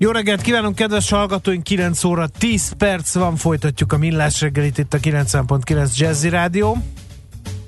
[0.00, 1.62] Jó reggelt kívánunk, kedves hallgatóink!
[1.62, 6.76] 9 óra 10 perc van, folytatjuk a millás reggelit itt a 90.9 Jazzy Rádió.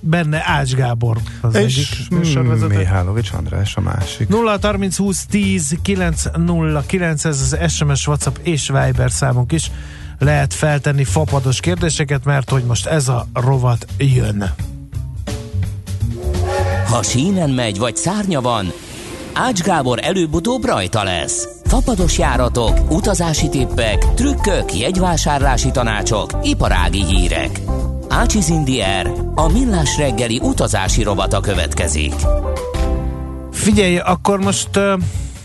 [0.00, 4.28] Benne Ács Gábor az és egyik Mihálovics András a másik.
[4.28, 9.70] 0 30 20 10 9 0 9 ez az SMS, WhatsApp és Viber számunk is.
[10.18, 14.54] Lehet feltenni fapados kérdéseket, mert hogy most ez a rovat jön.
[16.86, 18.72] Ha sínen megy, vagy szárnya van,
[19.32, 21.59] Ács Gábor előbb-utóbb rajta lesz.
[21.70, 27.60] Fapados járatok, utazási tippek, trükkök, jegyvásárlási tanácsok, iparági hírek.
[28.08, 32.12] Ácsiz Indier, a millás reggeli utazási rovata következik.
[33.52, 35.02] Figyelj, akkor most uh,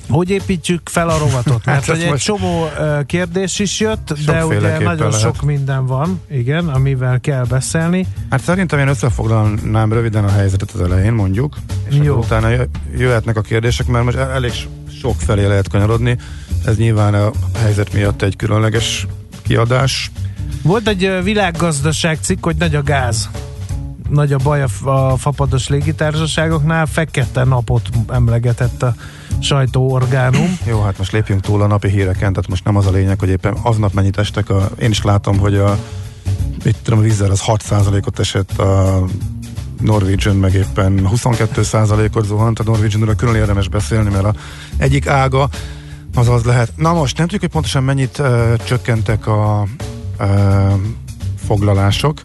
[0.10, 1.66] hogy építjük fel a rovatot?
[1.66, 5.20] Mert hát hogy egy csomó uh, kérdés is jött, de ugye nagyon lehet.
[5.20, 8.08] sok minden van, igen, amivel kell beszélni.
[8.30, 11.56] Hát szerintem én összefoglalnám röviden a helyzetet az elején, mondjuk,
[11.90, 12.18] és Jó.
[12.18, 12.50] utána
[12.98, 14.52] jöhetnek a kérdések, mert most elég
[15.02, 16.18] sok felé lehet kanyarodni.
[16.66, 19.08] Ez nyilván a helyzet miatt egy különleges
[19.42, 20.12] kiadás.
[20.62, 23.30] Volt egy világgazdaság cikk, hogy nagy a gáz.
[24.10, 26.86] Nagy a baj a, a fapados légitársaságoknál.
[26.86, 28.96] Fekete napot emlegetett a
[29.40, 30.58] sajtóorgánum.
[30.70, 33.30] Jó, hát most lépjünk túl a napi híreken, tehát most nem az a lényeg, hogy
[33.30, 34.50] éppen aznap mennyit estek.
[34.50, 35.78] A, én is látom, hogy a
[36.64, 39.04] itt tudom, a vízzel az 6%-ot esett a
[39.82, 44.34] Norwegian meg éppen 22%-ot zuhant a Norwegianról, külön érdemes beszélni, mert a
[44.78, 45.50] egyik ága
[46.16, 46.72] az az lehet.
[46.76, 49.68] Na most nem tudjuk, hogy pontosan mennyit uh, csökkentek a
[50.20, 50.74] uh,
[51.46, 52.22] foglalások,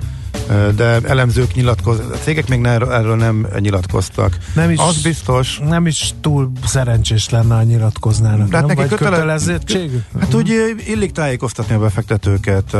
[0.76, 4.36] de elemzők nyilatkoznak, a cégek még ne, erről nem nyilatkoztak.
[4.54, 5.58] Nem is, az biztos.
[5.68, 8.48] Nem is túl szerencsés lenne, ha nyilatkoznának.
[8.48, 9.90] De hát neki kötele, kötelezettség?
[10.20, 12.74] Hát úgy illik tájékoztatni a befektetőket.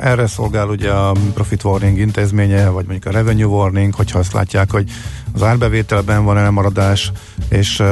[0.00, 4.70] Erre szolgál ugye a Profit Warning intézménye, vagy mondjuk a Revenue Warning, hogyha azt látják,
[4.70, 4.90] hogy
[5.32, 7.12] az árbevételben van elmaradás,
[7.48, 7.82] és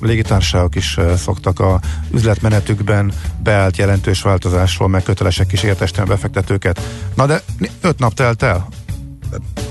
[0.00, 1.80] légitársaságok is szoktak a
[2.14, 3.12] üzletmenetükben
[3.42, 5.62] beállt jelentős változásról, meg kötelesek is
[5.96, 6.80] a befektetőket.
[7.14, 7.42] Na de
[7.80, 8.68] öt nap telt el.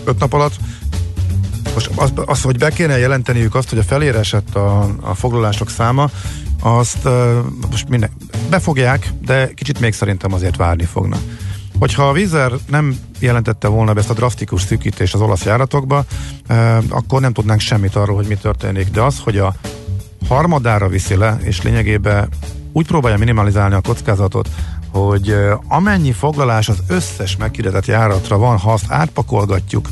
[0.03, 0.53] Öt nap alatt
[1.73, 5.69] most az, az, hogy be kéne jelenteniük azt, hogy a felére esett a, a foglalások
[5.69, 6.09] száma,
[6.61, 7.37] azt uh,
[7.71, 8.09] most minden,
[8.49, 11.19] befogják, de kicsit még szerintem azért várni fognak.
[11.79, 16.05] Hogyha a vízer nem jelentette volna be ezt a drasztikus szűkítést az olasz járatokba,
[16.89, 18.89] akkor nem tudnánk semmit arról, hogy mi történik.
[18.89, 19.53] De az, hogy a
[20.27, 22.29] harmadára viszi le, és lényegében
[22.71, 24.49] úgy próbálja minimalizálni a kockázatot,
[24.91, 25.35] hogy
[25.67, 29.89] amennyi foglalás az összes meghirdetett járatra van, ha azt átpakolgatjuk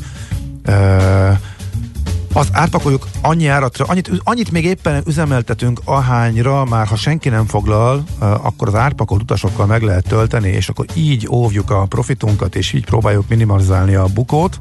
[2.36, 8.04] azt átpakoljuk annyi áratra, annyit, annyit még éppen üzemeltetünk ahányra, már ha senki nem foglal,
[8.18, 12.84] akkor az árpakolt utasokkal meg lehet tölteni, és akkor így óvjuk a profitunkat, és így
[12.84, 14.60] próbáljuk minimalizálni a bukót,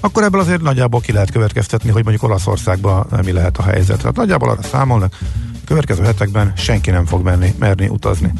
[0.00, 3.98] akkor ebből azért nagyjából ki lehet következtetni, hogy mondjuk Olaszországban mi lehet a helyzet.
[3.98, 5.18] Tehát nagyjából arra számolnak,
[5.64, 8.32] következő hetekben senki nem fog menni, merni utazni.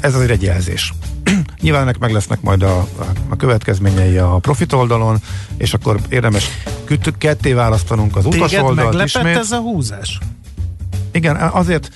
[0.00, 0.92] Ez azért egy jelzés.
[1.60, 2.88] Nyilván ennek meg lesznek majd a,
[3.28, 5.18] a következményei a profit oldalon,
[5.56, 6.48] és akkor érdemes
[7.18, 9.36] ketté választanunk az utas Téged oldalt meglepett ismét.
[9.36, 10.18] ez a húzás?
[11.12, 11.90] Igen, azért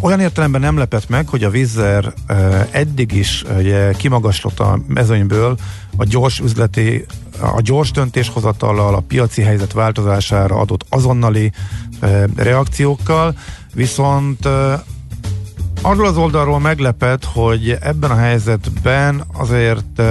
[0.00, 5.56] olyan értelemben nem lepett meg, hogy a Vizzer uh, eddig is uh, kimagaslott a mezőnyből
[5.96, 7.04] a gyors üzleti,
[7.40, 11.52] a gyors döntéshozatallal, a piaci helyzet változására adott azonnali
[12.02, 13.34] uh, reakciókkal,
[13.74, 14.72] viszont uh,
[15.86, 20.02] arról az oldalról meglepett, hogy ebben a helyzetben azért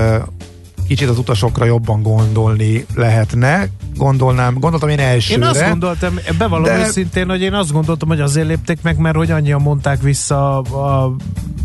[0.88, 3.68] kicsit az utasokra jobban gondolni lehetne.
[3.96, 5.42] Gondolnám, gondoltam én elsőre.
[5.42, 6.78] Én azt gondoltam, bevallom de...
[6.80, 11.16] őszintén, hogy én azt gondoltam, hogy azért lépték meg, mert hogy annyian mondták vissza a,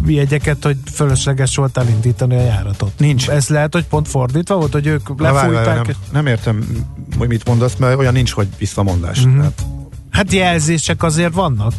[0.07, 2.93] jegyeket, hogy fölösleges volt elindítani a járatot.
[2.99, 3.29] Nincs.
[3.29, 5.87] Ez lehet, hogy pont fordítva volt, hogy ők lefújták.
[5.87, 6.85] Nem, nem értem,
[7.19, 9.27] hogy mit mondasz, mert olyan nincs, hogy visszamondás.
[9.27, 9.41] Mm-hmm.
[9.41, 9.65] Hát,
[10.11, 11.73] hát jelzések azért vannak.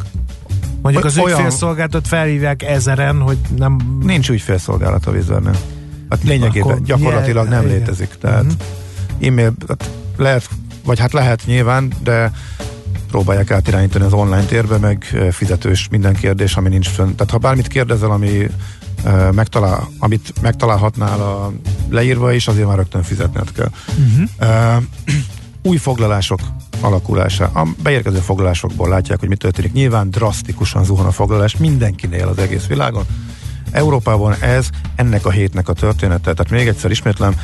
[0.82, 1.38] Mondjuk az olyan...
[1.38, 3.98] ügyfélszolgálatot felhívják ezeren, hogy nem...
[4.02, 5.56] Nincs ügyfélszolgálat a vizernél.
[6.08, 7.76] Hát lényegében Akkor gyakorlatilag nem igen.
[7.76, 8.08] létezik.
[8.20, 9.28] Tehát uh-huh.
[9.28, 10.48] e-mail, hát lehet,
[10.84, 12.32] vagy hát lehet nyilván, de
[13.10, 17.14] próbálják átirányítani az online térbe, meg fizetős minden kérdés, ami nincs fönn.
[17.14, 18.46] Tehát ha bármit kérdezel, ami
[19.04, 21.52] uh, megtalál, amit megtalálhatnál a
[21.90, 23.70] leírva is, azért már rögtön fizetned kell.
[23.88, 24.28] Uh-huh.
[24.40, 24.82] Uh,
[25.62, 26.40] új foglalások
[26.80, 27.44] alakulása.
[27.44, 29.72] A beérkező foglalásokból látják, hogy mi történik.
[29.72, 33.04] Nyilván drasztikusan zuhan a foglalás mindenkinél az egész világon.
[33.70, 36.32] Európában ez ennek a hétnek a története.
[36.32, 37.34] Tehát még egyszer ismétlem,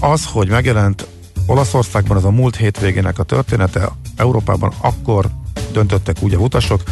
[0.00, 1.06] az, hogy megjelent
[1.46, 5.28] Olaszországban az a múlt hétvégének a története, Európában akkor
[5.72, 6.82] döntöttek úgy a utasok,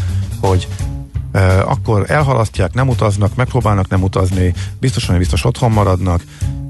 [0.40, 0.68] hogy
[1.64, 6.22] akkor elhalasztják, nem utaznak, megpróbálnak nem utazni, biztosan, hogy biztos otthon maradnak.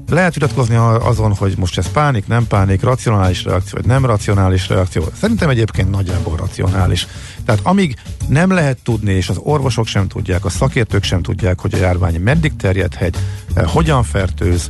[0.09, 5.03] Lehet vitatkozni azon, hogy most ez pánik, nem pánik, racionális reakció, vagy nem racionális reakció.
[5.19, 7.07] Szerintem egyébként nagyjából racionális.
[7.45, 7.95] Tehát amíg
[8.27, 12.21] nem lehet tudni, és az orvosok sem tudják, a szakértők sem tudják, hogy a járvány
[12.21, 13.19] meddig terjedhet,
[13.55, 14.69] hogyan fertőz,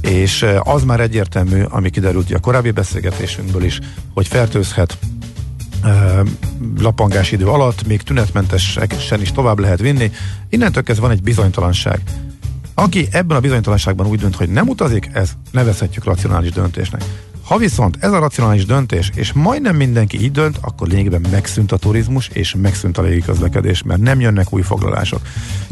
[0.00, 3.80] és az már egyértelmű, ami kiderült a korábbi beszélgetésünkből is,
[4.14, 4.98] hogy fertőzhet
[6.78, 10.10] lapangás idő alatt, még tünetmentesen is tovább lehet vinni.
[10.48, 12.00] Innentől kezdve van egy bizonytalanság.
[12.74, 17.04] Aki ebben a bizonytalanságban úgy dönt, hogy nem utazik, ez nevezhetjük racionális döntésnek.
[17.44, 21.76] Ha viszont ez a racionális döntés, és majdnem mindenki így dönt, akkor lényegében megszűnt a
[21.76, 25.20] turizmus, és megszűnt a légiközlekedés, mert nem jönnek új foglalások.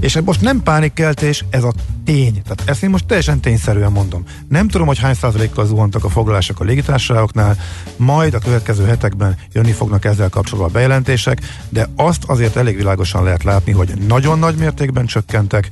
[0.00, 1.72] És ez most nem pánikkeltés, ez a
[2.04, 2.42] tény.
[2.42, 4.24] Tehát ezt én most teljesen tényszerűen mondom.
[4.48, 7.56] Nem tudom, hogy hány százalékkal zuhantak a foglalások a légitársaságoknál,
[7.96, 13.44] majd a következő hetekben jönni fognak ezzel kapcsolatban bejelentések, de azt azért elég világosan lehet
[13.44, 15.68] látni, hogy nagyon nagy mértékben csökkentek,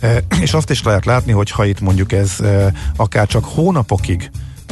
[0.00, 2.66] eh, és azt is lehet látni, hogy ha itt mondjuk ez eh,
[2.96, 4.30] akár csak hónapokig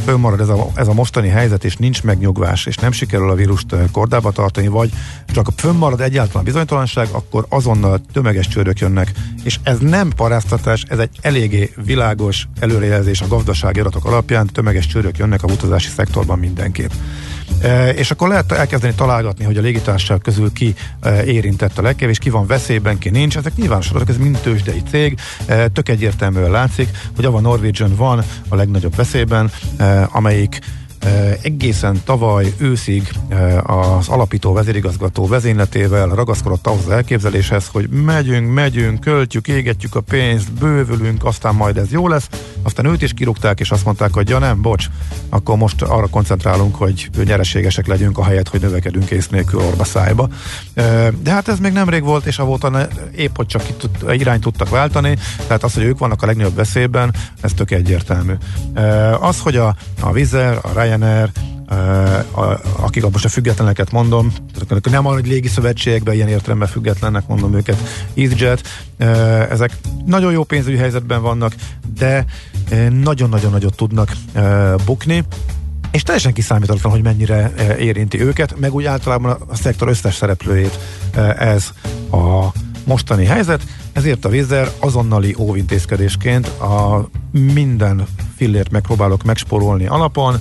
[0.08, 3.74] fönnmarad ez a, ez a mostani helyzet, és nincs megnyugvás, és nem sikerül a vírust
[3.92, 4.90] kordába tartani, vagy
[5.26, 9.12] csak fönnmarad egyáltalán bizonytalanság, akkor azonnal tömeges csődök jönnek,
[9.44, 15.18] és ez nem paráztatás, ez egy eléggé világos előrejelzés a gazdasági adatok alapján, tömeges csődök
[15.18, 16.90] jönnek a utazási szektorban mindenképp.
[17.94, 22.30] És akkor lehet elkezdeni találgatni, hogy a légitársaság közül ki e, érintett a legkevés, ki
[22.30, 23.36] van veszélyben, ki nincs.
[23.36, 25.18] Ezek nyilvános adatok, ez mind tőzsdei cég.
[25.72, 29.50] Tök egyértelműen látszik, hogy a Norwegian van a legnagyobb veszélyben,
[30.10, 30.58] amelyik
[31.42, 33.12] egészen tavaly őszig
[33.62, 40.52] az alapító vezérigazgató vezényletével ragaszkodott ahhoz az elképzeléshez, hogy megyünk, megyünk, költjük, égetjük a pénzt,
[40.52, 42.28] bővülünk, aztán majd ez jó lesz.
[42.62, 44.86] Aztán őt is kirúgták, és azt mondták, hogy ja nem, bocs,
[45.28, 50.28] akkor most arra koncentrálunk, hogy nyereségesek legyünk, ahelyett, hogy növekedünk ész nélkül orba szájba.
[51.22, 55.16] De hát ez még nemrég volt, és avóta épp, hogy csak itt irányt tudtak váltani,
[55.46, 58.32] tehát az, hogy ők vannak a legnagyobb veszélyben, ez tök egyértelmű.
[59.20, 61.30] Az, hogy a, a Vizer, a Ryanair,
[62.76, 64.32] akik most a függetleneket mondom,
[64.90, 67.76] nem arra, hogy légi szövetségekben ilyen értelemben függetlennek mondom őket,
[68.16, 68.62] EasyJet,
[69.50, 69.72] ezek
[70.06, 71.54] nagyon jó pénzügyi helyzetben vannak,
[71.98, 72.24] de
[72.90, 74.12] nagyon-nagyon nagyot tudnak
[74.84, 75.24] bukni,
[75.90, 80.78] és teljesen kiszámítatlan, hogy mennyire érinti őket, meg úgy általában a szektor összes szereplőjét
[81.38, 81.70] ez
[82.10, 82.52] a
[82.88, 83.62] mostani helyzet,
[83.92, 87.08] ezért a Vizer azonnali óvintézkedésként a
[87.52, 88.06] minden
[88.36, 90.36] fillért megpróbálok megsporolni alapon.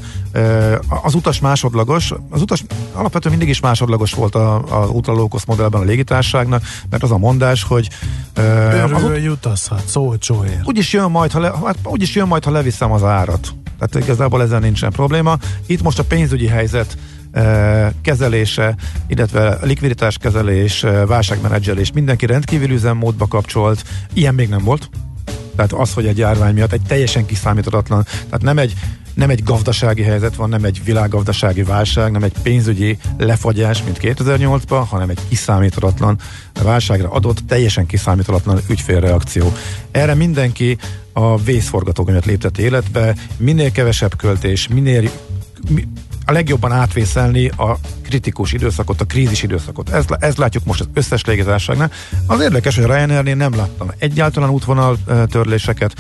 [1.03, 2.63] Az utas másodlagos, az utas
[2.93, 7.89] alapvetően mindig is másodlagos volt az utalókosz modellben a légitárságnak, mert az a mondás, hogy
[8.33, 10.61] Örülő ut- jutaszhat, szócsóért.
[10.67, 13.53] Úgyis jön majd, ha le, hát úgyis jön majd, ha leviszem az árat.
[13.79, 15.37] Tehát igazából ezzel nincsen probléma.
[15.65, 16.97] Itt most a pénzügyi helyzet
[18.01, 18.75] kezelése,
[19.07, 23.83] illetve likviditás kezelés, válságmenedzselés mindenki rendkívül üzemmódba kapcsolt.
[24.13, 24.89] Ilyen még nem volt.
[25.55, 28.73] Tehát az, hogy egy járvány miatt egy teljesen kiszámíthatatlan, tehát nem egy,
[29.13, 34.83] nem egy gazdasági helyzet van, nem egy világgazdasági válság, nem egy pénzügyi lefagyás, mint 2008-ban,
[34.89, 36.19] hanem egy kiszámíthatatlan
[36.63, 39.53] válságra adott, teljesen kiszámíthatatlan ügyfélreakció.
[39.91, 40.77] Erre mindenki
[41.13, 45.09] a vészforgatókönyvet léptett életbe, minél kevesebb költés, minél
[46.29, 49.89] a legjobban átvészelni a kritikus időszakot, a krízis időszakot.
[49.89, 51.91] Ez, ez látjuk most az összes légitársaságnál.
[52.25, 54.97] Az érdekes, hogy Ryanairnél nem láttam egyáltalán útvonal
[55.29, 55.93] törléseket,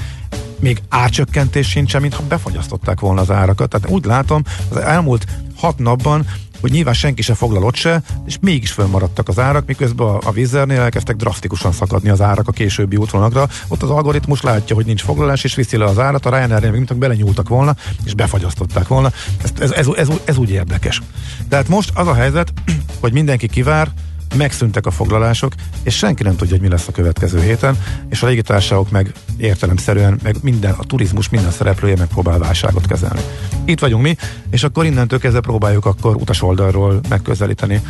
[0.59, 3.69] még árcsökkentés sincsen, mintha befagyasztották volna az árakat.
[3.69, 6.25] Tehát úgy látom, az elmúlt hat napban
[6.61, 10.79] hogy nyilván senki se ott se, és mégis fönnmaradtak az árak, miközben a, a vízernél
[10.79, 13.47] elkezdtek drasztikusan szakadni az árak a későbbi útvonalakra.
[13.67, 16.97] Ott az algoritmus látja, hogy nincs foglalás, és viszi le az árat, a Ryanairnél mint
[16.97, 19.11] belenyúltak volna, és befagyasztották volna.
[19.43, 21.01] Ez, ez, ez, ez, ez úgy érdekes.
[21.49, 22.53] Tehát most az a helyzet,
[23.01, 23.91] hogy mindenki kivár,
[24.35, 25.53] megszűntek a foglalások,
[25.83, 27.77] és senki nem tudja, hogy mi lesz a következő héten,
[28.09, 33.21] és a légitársaságok meg értelemszerűen, meg minden, a turizmus minden szereplője megpróbál válságot kezelni.
[33.65, 34.15] Itt vagyunk mi,
[34.49, 37.81] és akkor innentől kezdve próbáljuk akkor utas oldalról megközelíteni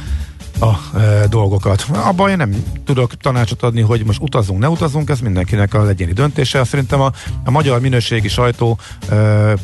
[0.59, 1.85] a e, dolgokat.
[1.93, 6.13] Abban én nem tudok tanácsot adni, hogy most utazunk, ne utazunk, ez mindenkinek az egyéni
[6.13, 6.63] döntése.
[6.63, 7.11] Szerintem a,
[7.43, 8.77] a magyar minőségi sajtó
[9.09, 9.15] e,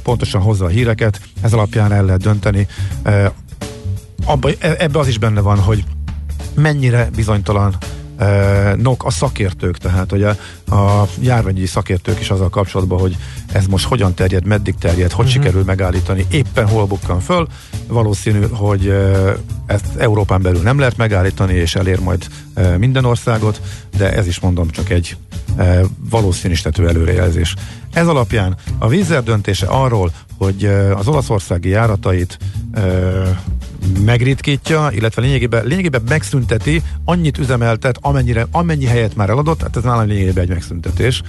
[0.04, 2.68] pontosan hozza a híreket, ez alapján el lehet dönteni.
[3.04, 3.34] E,
[4.26, 5.84] abba, e, ebbe az is benne van, hogy
[6.54, 7.76] mennyire bizonytalan
[8.78, 10.30] nok a szakértők, tehát hogy a,
[10.76, 13.18] a járványi szakértők is azzal kapcsolatban, hogy
[13.52, 15.44] ez most hogyan terjed, meddig terjed, hogy uh-huh.
[15.44, 17.48] sikerül megállítani, éppen hol bukkan föl.
[17.88, 18.94] Valószínű, hogy
[19.66, 22.28] ezt Európán belül nem lehet megállítani, és elér majd
[22.78, 23.62] minden országot,
[23.98, 25.18] de ez is mondom csak egy
[26.10, 27.56] valószínűsítető előrejelzés.
[27.94, 32.38] Ez alapján a vízzer döntése arról, hogy az olaszországi járatait
[34.06, 40.08] megritkítja, illetve lényegében, lényegében megszünteti, annyit üzemeltet, amennyire, amennyi helyet már eladott, hát ez nálam
[40.08, 41.22] lényegében egy megszüntetés.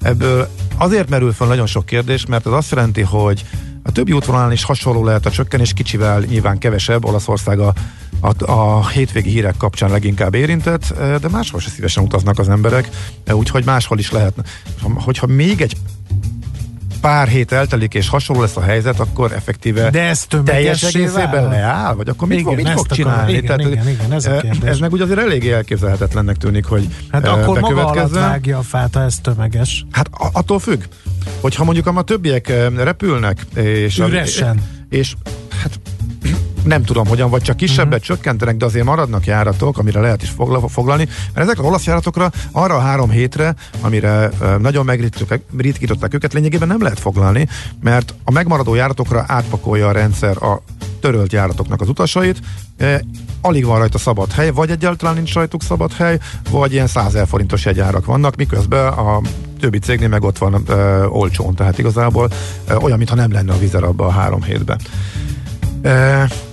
[0.00, 3.44] Ebből azért merül fel nagyon sok kérdés, mert ez azt jelenti, hogy
[3.82, 7.72] a többi útvonalán is hasonló lehet a csökkenés, kicsivel nyilván kevesebb, Olaszország a,
[8.20, 12.88] a, a hétvégi hírek kapcsán leginkább érintett, de máshol se szívesen utaznak az emberek,
[13.32, 14.34] úgyhogy máshol is lehet.
[14.94, 15.76] Hogyha még egy
[17.02, 21.94] pár hét eltelik és hasonló lesz a helyzet, akkor effektíve De ez teljes egészében leáll?
[21.94, 23.32] Vagy akkor mit, igen, mit fog csinálni?
[23.32, 24.70] Igen, Tehát, igen, igen, ez, a kérdés.
[24.70, 28.94] ez meg ugye azért eléggé elképzelhetetlennek tűnik, hogy Hát akkor maga alatt vágja a fát,
[28.94, 29.84] ha ez tömeges.
[29.90, 30.82] Hát attól függ,
[31.40, 34.56] hogyha mondjuk a többiek repülnek, és, Üresen.
[34.56, 35.14] A, és
[35.62, 35.80] hát
[36.64, 38.16] nem tudom hogyan, vagy csak kisebbet uh-huh.
[38.16, 40.32] csökkentenek, de azért maradnak járatok, amire lehet is
[40.68, 46.68] foglalni, mert ezek az olasz járatokra arra a három hétre, amire nagyon megritkították őket, lényegében
[46.68, 47.48] nem lehet foglalni,
[47.82, 50.62] mert a megmaradó járatokra átpakolja a rendszer a
[51.00, 52.40] törölt járatoknak az utasait,
[53.40, 56.18] alig van rajta szabad hely, vagy egyáltalán nincs rajtuk szabad hely,
[56.50, 59.20] vagy ilyen 100 forintos jegyárak vannak, miközben a
[59.60, 62.30] többi cégnél meg ott van ö, olcsón, tehát igazából
[62.68, 64.80] ö, olyan, mintha nem lenne a vizer abban a három hétben.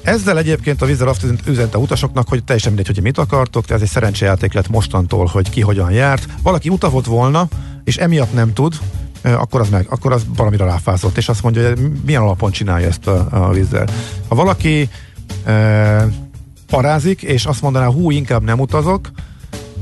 [0.02, 3.82] Ezzel egyébként a Vizer azt üzente utasoknak, hogy teljesen mindegy, hogy mit akartok, de ez
[3.82, 6.28] egy szerencsejáték lett mostantól, hogy ki hogyan járt.
[6.44, 7.48] Valaki utavott volna,
[7.84, 8.74] és emiatt nem tud,
[9.24, 13.08] akkor az meg, akkor az valamire ráfázott, és azt mondja, hogy milyen alapon csinálja ezt
[13.08, 13.88] a, a vízzel.
[14.28, 14.90] Ha valaki
[15.44, 16.08] e,
[16.68, 19.12] parázik, és azt mondaná, hú, inkább nem utazok,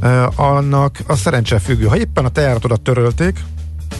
[0.01, 1.85] e, annak a szerencse függő.
[1.85, 3.39] Ha éppen a tejáratodat törölték,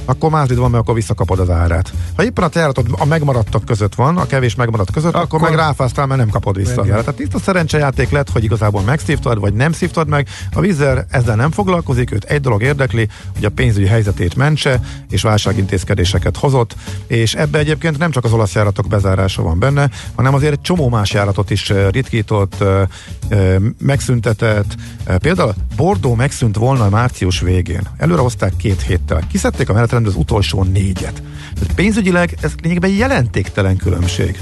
[0.06, 1.94] akkor mázlid van, mert akkor visszakapod az árát.
[2.16, 5.60] Ha éppen a tejáratod a megmaradtak között van, a kevés megmaradt között, akkor, akkor meg
[5.60, 7.04] ráfáztál, mert nem kapod vissza az árát.
[7.04, 10.28] Tehát itt a szerencsejáték lett, hogy igazából megszívtad, vagy nem szívtad meg.
[10.54, 14.80] A vízzel ezzel nem foglalkozik, őt egy dolog érdekli, hogy a pénzügyi helyzetét mentse,
[15.10, 16.76] és válságintézkedéseket hozott,
[17.08, 20.90] és ebbe egyébként nem csak az olasz járatok bezárása van benne, hanem azért egy csomó
[20.90, 22.64] más járatot is ritkított,
[23.80, 24.76] megszüntetett.
[25.18, 27.82] Például Bordó megszűnt volna március végén.
[27.98, 29.22] Előre hozták két héttel.
[29.32, 31.22] Kiszedték a menetrendben az utolsó négyet.
[31.54, 34.40] Tehát pénzügyileg ez lényegében jelentéktelen különbség.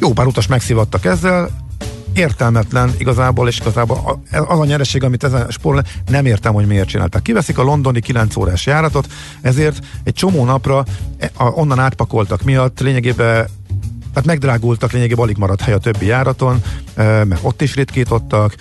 [0.00, 1.64] Jó pár utas megszivattak ezzel,
[2.12, 7.22] értelmetlen igazából, és igazából az a nyereség, amit ezen spórol, nem értem, hogy miért csinálták.
[7.22, 9.06] Kiveszik a londoni 9 órás járatot,
[9.40, 10.84] ezért egy csomó napra
[11.18, 13.46] e, onnan átpakoltak miatt lényegében
[14.12, 16.62] tehát megdrágultak, lényegében alig maradt hely a többi járaton,
[16.96, 18.54] mert ott is ritkítottak,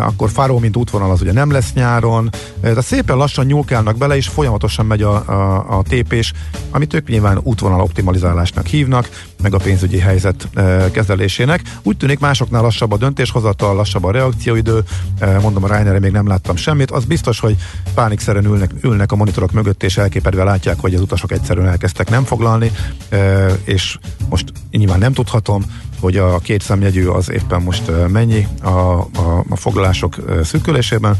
[0.00, 4.28] akkor Fáró, mint útvonal az ugye nem lesz nyáron, de szépen lassan nyúlkálnak bele, és
[4.28, 6.32] folyamatosan megy a, a, a tépés,
[6.70, 9.08] amit ők nyilván útvonal optimalizálásnak hívnak,
[9.42, 10.48] meg a pénzügyi helyzet
[10.92, 11.62] kezelésének.
[11.82, 14.84] Úgy tűnik másoknál lassabb a döntéshozatal, lassabb a reakcióidő,
[15.42, 17.56] mondom a Ryanair még nem láttam semmit, az biztos, hogy
[17.94, 22.24] pánikszerűen ülnek, ülnek a monitorok mögött, és elképedve látják, hogy az utasok egyszerűen elkezdtek nem
[22.24, 22.72] foglalni,
[23.64, 23.98] és
[24.28, 25.64] most nyilván nem tudhatom,
[26.00, 31.16] hogy a két számjegyű az éppen most mennyi a, a, a foglalások szűkülésében,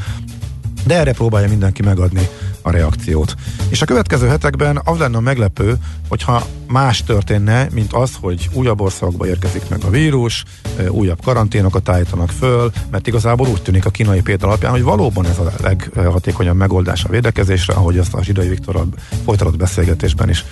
[0.87, 2.29] de erre próbálja mindenki megadni
[2.63, 3.35] a reakciót.
[3.69, 5.77] És a következő hetekben az lenne a meglepő,
[6.09, 10.45] hogyha más történne, mint az, hogy újabb országokba érkezik meg a vírus,
[10.89, 15.39] újabb karanténokat állítanak föl, mert igazából úgy tűnik a kínai példa alapján, hogy valóban ez
[15.39, 18.89] a leghatékonyabb megoldás a védekezésre, ahogy azt a Zsidai Viktorral
[19.25, 20.45] folytatott beszélgetésben is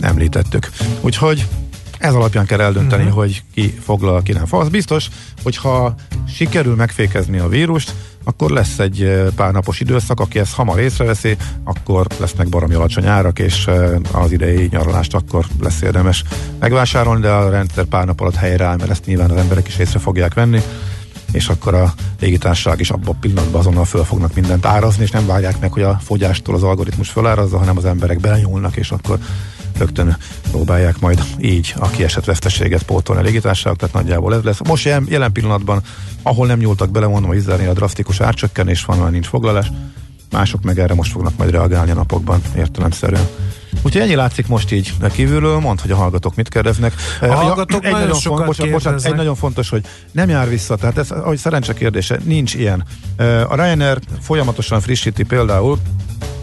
[0.00, 0.70] említettük.
[1.00, 1.46] Úgyhogy
[1.98, 3.18] ez alapján kell eldönteni, uh-huh.
[3.18, 4.44] hogy ki foglal, ki nem.
[4.50, 5.08] Az biztos,
[5.42, 5.94] hogyha
[6.28, 11.36] sikerül megfékezni a vírust, akkor lesz egy eh, pár napos időszak, aki ezt hamar észreveszi,
[11.64, 16.24] akkor lesznek baromi alacsony árak, és eh, az idei nyaralást akkor lesz érdemes
[16.58, 19.98] megvásárolni, de a rendszer pár nap alatt helyreáll, mert ezt nyilván az emberek is észre
[19.98, 20.60] fogják venni
[21.32, 25.26] és akkor a légitársaság is abban a pillanatban azonnal föl fognak mindent árazni, és nem
[25.26, 29.18] várják meg, hogy a fogyástól az algoritmus fölárazza, hanem az emberek belenyúlnak, és akkor
[29.78, 30.16] rögtön
[30.50, 34.58] próbálják majd így a kiesett veszteséget pótolni a légitársaságok, tehát nagyjából ez lesz.
[34.68, 35.82] Most jelen, jelen pillanatban,
[36.22, 39.70] ahol nem nyúltak bele, mondom, hogy a drasztikus árcsökkenés van, már nincs foglalás,
[40.30, 43.26] mások meg erre most fognak majd reagálni a napokban értelemszerűen.
[43.82, 46.94] Úgyhogy ennyi látszik most így kívülről, mond, hogy a hallgatók mit kérdeznek.
[47.20, 50.76] A hallgatók egy nagyon, nagyon sokat bocsánat, bocsánat, egy nagyon fontos, hogy nem jár vissza,
[50.76, 52.84] tehát ez, ahogy szerencse kérdése, nincs ilyen.
[53.48, 55.78] A Ryanair folyamatosan frissíti például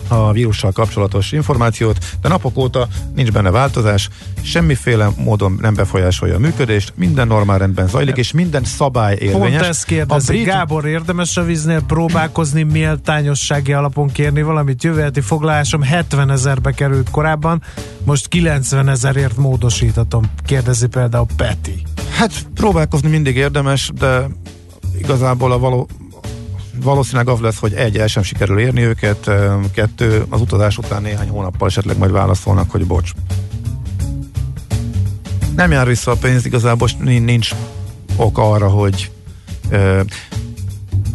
[0.07, 4.09] a vírussal kapcsolatos információt, de napok óta nincs benne változás,
[4.41, 9.51] semmiféle módon nem befolyásolja a működést, minden normál rendben zajlik, és minden szabály érvényes.
[9.51, 10.45] Pont ezt kérdezi, brit...
[10.45, 14.83] Gábor, érdemes a víznél próbálkozni méltányossági alapon kérni valamit?
[14.83, 17.62] Jövő heti foglalásom 70 ezerbe került korábban,
[18.03, 21.81] most 90 ezerért módosítatom, kérdezi például Peti.
[22.17, 24.27] Hát próbálkozni mindig érdemes, de
[24.97, 25.88] igazából a való
[26.84, 29.32] valószínűleg az lesz, hogy egy, el sem sikerül érni őket,
[29.74, 33.12] kettő, az utazás után néhány hónappal esetleg majd válaszolnak, hogy bocs.
[35.55, 37.51] Nem jár vissza a pénz, igazából nincs
[38.15, 39.12] ok arra, hogy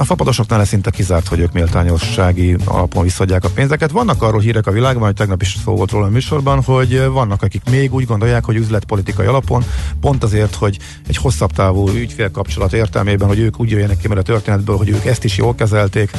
[0.01, 3.91] a fapadosoknál szinte kizárt, hogy ők méltányossági alapon visszadják a pénzeket.
[3.91, 7.43] Vannak arról hírek a világban, hogy tegnap is szó volt róla a műsorban, hogy vannak,
[7.43, 9.65] akik még úgy gondolják, hogy üzletpolitikai alapon,
[10.01, 10.79] pont azért, hogy
[11.09, 15.05] egy hosszabb távú ügyfélkapcsolat értelmében, hogy ők úgy jöjjenek ki mert a történetből, hogy ők
[15.05, 16.11] ezt is jól kezelték,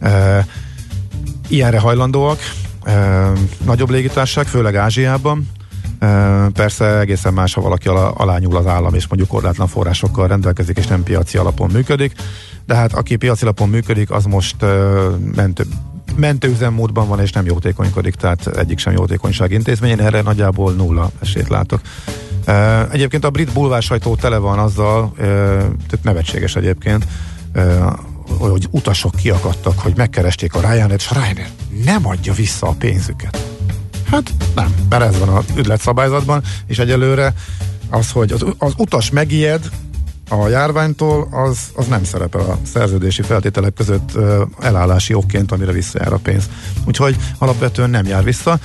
[0.00, 0.46] e,
[1.48, 2.38] ilyenre hajlandóak,
[2.84, 3.32] e,
[3.64, 5.48] nagyobb légitárság, főleg Ázsiában,
[6.52, 10.86] Persze egészen más, ha valaki alá, alányul az állam, és mondjuk korlátlan forrásokkal rendelkezik, és
[10.86, 12.12] nem piaci alapon működik.
[12.66, 14.56] De hát aki piaci alapon működik, az most
[15.34, 15.64] mentő,
[16.16, 19.90] mentőüzemmódban van, és nem jótékonykodik, tehát egyik sem jótékonyság intézmény.
[19.90, 21.80] Én erre nagyjából nulla esélyt látok.
[22.92, 27.06] Egyébként a brit bulvár sajtó tele van azzal, tehát nevetséges egyébként,
[28.38, 31.48] hogy utasok kiakadtak, hogy megkeresték a Ryanair, és Ryanair
[31.84, 33.45] nem adja vissza a pénzüket.
[34.10, 37.34] Hát nem, mert ez van az ügyletszabályzatban, és egyelőre
[37.90, 39.70] az, hogy az, az utas megijed
[40.28, 46.12] a járványtól, az, az nem szerepel a szerződési feltételek között uh, elállási okként, amire visszajár
[46.12, 46.48] a pénz.
[46.84, 48.58] Úgyhogy alapvetően nem jár vissza.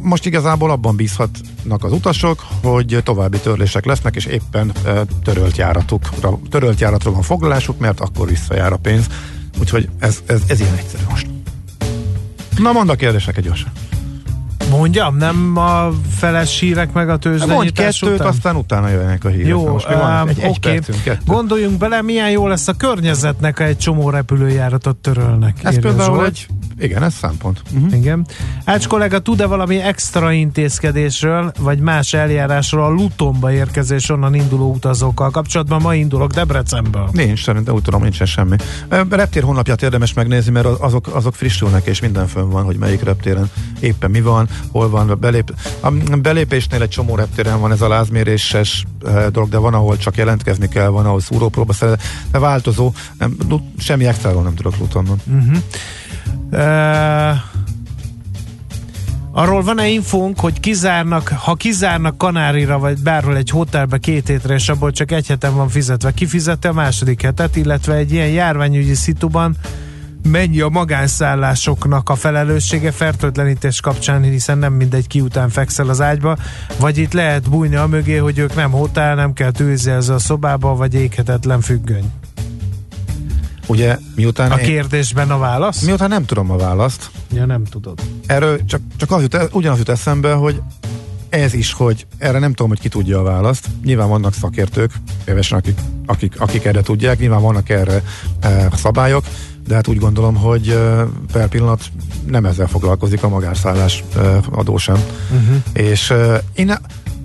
[0.00, 4.72] Most igazából abban bízhatnak az utasok, hogy további törlések lesznek, és éppen
[5.24, 9.06] törölt, járatukra, törölt járatra van foglalásuk, mert akkor visszajár a pénz.
[9.60, 11.26] Úgyhogy ez, ez, ez ilyen egyszerű most.
[12.58, 13.72] Na mondd a kérdéseket gyorsan.
[14.70, 18.26] Mondjam, nem a feles hírek meg a tőzsdenyítás Mondj kettőt, után?
[18.26, 19.46] aztán utána jönnek a hírek.
[19.46, 20.28] Jó, Most mi van?
[20.28, 20.80] Egy, egy okay.
[21.26, 25.56] Gondoljunk bele, milyen jó lesz a környezetnek, ha egy csomó repülőjáratot törölnek.
[25.62, 26.46] Ez például egy
[26.78, 27.62] igen, ez szempont.
[27.74, 27.96] Uh-huh.
[27.96, 28.26] Igen.
[28.64, 35.30] Ács kollega, tud-e valami extra intézkedésről, vagy más eljárásról a Lutonba érkezés onnan induló utazókkal
[35.30, 35.80] kapcsolatban?
[35.80, 37.08] Ma indulok Debrecenből.
[37.12, 38.56] Nincs, szerintem úgy tudom, nincsen semmi.
[39.10, 43.50] Reptér honlapját érdemes megnézni, mert azok, azok frissülnek, és minden fönn van, hogy melyik reptéren
[43.80, 45.16] éppen mi van, hol van.
[45.20, 45.90] Belép, a
[46.22, 48.86] belépésnél egy csomó reptéren van ez a lázméréses
[49.32, 52.92] dolog, de van, ahol csak jelentkezni kell, van, ahol szúrópróba szeret, de változó.
[53.18, 53.36] Nem,
[53.78, 55.20] semmi extra nem tudok Lutonban.
[55.26, 55.56] Uh-huh.
[56.50, 57.36] Uh,
[59.32, 64.68] arról van-e infónk, hogy kizárnak, ha kizárnak Kanárira, vagy bárhol egy hotelbe két hétre, és
[64.68, 69.56] abból csak egy heten van fizetve, kifizette a második hetet, illetve egy ilyen járványügyi szituban
[70.30, 76.36] mennyi a magánszállásoknak a felelőssége fertőtlenítés kapcsán, hiszen nem mindegy ki után fekszel az ágyba,
[76.78, 80.74] vagy itt lehet bújni a mögé, hogy ők nem hotel, nem kell tűzelni a szobába,
[80.74, 82.12] vagy éghetetlen függöny.
[83.68, 84.50] Ugye, miután...
[84.50, 85.82] A kérdésben a válasz?
[85.82, 87.10] Miután nem tudom a választ.
[87.32, 88.00] Ja, nem tudod.
[88.26, 90.60] Erről csak, csak az jut, ugyanaz jut eszembe, hogy
[91.28, 93.68] ez is, hogy erre nem tudom, hogy ki tudja a választ.
[93.84, 94.92] Nyilván vannak szakértők,
[95.26, 98.02] évesen, akik, akik, akik erre tudják, nyilván vannak erre
[98.40, 99.24] e, szabályok,
[99.66, 101.84] de hát úgy gondolom, hogy e, per pillanat
[102.26, 104.96] nem ezzel foglalkozik a magárszállás e, adó sem.
[105.30, 105.56] Uh-huh.
[105.72, 106.74] És e, én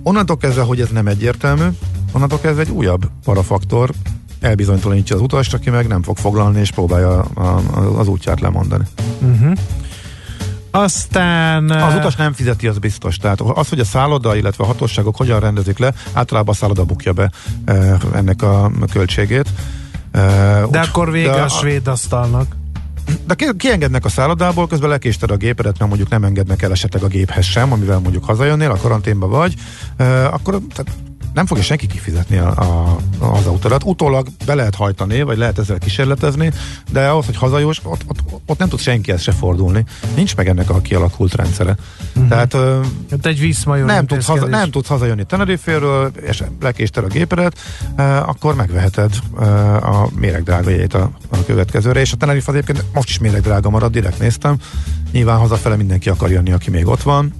[0.02, 1.66] onnantól kezdve, hogy ez nem egyértelmű,
[2.12, 3.90] onnantól kezdve egy újabb parafaktor,
[4.44, 7.20] elbizonytalanítja az utast, aki meg nem fog foglalni, és próbálja
[7.96, 8.84] az útját lemondani.
[9.20, 9.52] Uh-huh.
[10.70, 11.70] Aztán...
[11.70, 13.16] Az utas nem fizeti, az biztos.
[13.16, 17.12] Tehát az, hogy a szálloda, illetve a hatóságok hogyan rendezik le, általában a szálloda bukja
[17.12, 17.30] be
[18.14, 19.48] ennek a költségét.
[20.12, 22.56] De úgy, akkor vége de a svéd asztalnak.
[23.26, 27.06] De kiengednek a szállodából, közben lekésted a gépedet, mert mondjuk nem engednek el esetleg a
[27.06, 29.54] géphez sem, amivel mondjuk hazajönnél, a karanténba vagy,
[30.30, 30.92] akkor tehát
[31.34, 33.84] nem fogja senki kifizetni a, a, az autódat.
[33.84, 36.52] Utólag be lehet hajtani, vagy lehet ezzel kísérletezni,
[36.92, 39.84] de ahhoz, hogy hazajós, ott, ott, ott nem tud senki ezt se fordulni.
[40.14, 41.76] Nincs meg ennek a kialakult rendszere.
[42.14, 42.28] Uh-huh.
[42.28, 42.56] Tehát
[43.10, 47.58] hát egy vízmajor nem, tudsz haza, nem tudsz hazajönni Teneriféről, és lekéstel a gépedet,
[48.26, 49.14] akkor megveheted
[49.80, 54.18] a méregdrága a, a következőre, és a Tenerife az egyébként most is méregdrága marad, direkt
[54.18, 54.56] néztem.
[55.12, 57.32] Nyilván hazafele mindenki akar jönni, aki még ott van.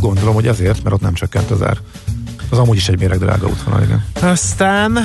[0.00, 1.78] Gondolom, hogy ezért, mert ott nem csökkent az ár.
[2.50, 4.04] Az amúgy is egy méreg drága útvonal, igen.
[4.20, 4.98] Aztán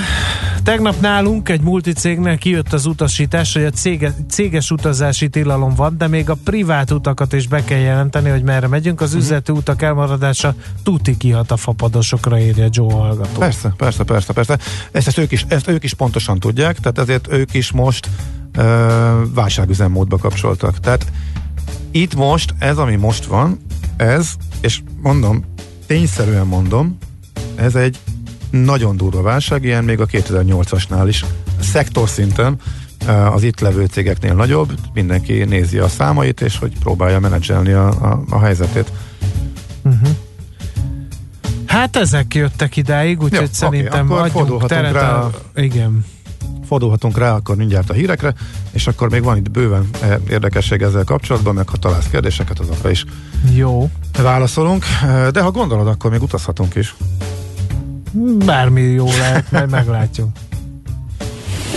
[0.63, 6.07] tegnap nálunk egy multicégnél kijött az utasítás, hogy a cége, céges utazási tilalom van, de
[6.07, 9.01] még a privát utakat is be kell jelenteni, hogy merre megyünk.
[9.01, 9.23] Az uh-huh.
[9.23, 13.39] üzleti utak elmaradása tuti kihat a fapadosokra, írja Joe hallgató.
[13.39, 14.57] Persze, persze, persze, persze.
[14.91, 18.09] Ezt, ezt, ők, is, ezt ők is pontosan tudják, tehát ezért ők is most
[18.53, 20.79] ö, válságüzemmódba kapcsoltak.
[20.79, 21.05] Tehát
[21.91, 23.59] itt most, ez ami most van,
[23.97, 25.43] ez, és mondom,
[25.85, 26.97] tényszerűen mondom,
[27.55, 27.97] ez egy
[28.49, 31.25] nagyon durva válság, ilyen még a 2008-asnál is.
[31.59, 32.55] Szektor szinten
[33.05, 37.87] eh, az itt levő cégeknél nagyobb, mindenki nézi a számait, és hogy próbálja menedzselni a,
[37.87, 38.91] a, a helyzetét.
[39.83, 40.09] Uh-huh.
[41.65, 45.13] Hát ezek jöttek idáig, úgyhogy szerintem okay, adjunk teret rá.
[45.13, 46.05] A, igen.
[46.67, 48.33] fordulhatunk rá akkor mindjárt a hírekre,
[48.71, 52.89] és akkor még van itt bőven eh, érdekesség ezzel kapcsolatban, meg ha találsz kérdéseket, azokra
[52.89, 53.05] is
[53.53, 53.89] Jó.
[54.21, 56.95] válaszolunk, eh, de ha gondolod, akkor még utazhatunk is.
[58.45, 60.27] Bármi jó lehet, majd meglátjuk.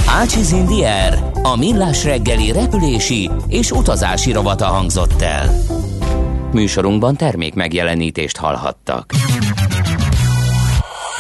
[0.07, 5.51] Ácsiz Indier, a millás reggeli repülési és utazási rovata hangzott el.
[6.53, 9.13] Műsorunkban termék megjelenítést hallhattak.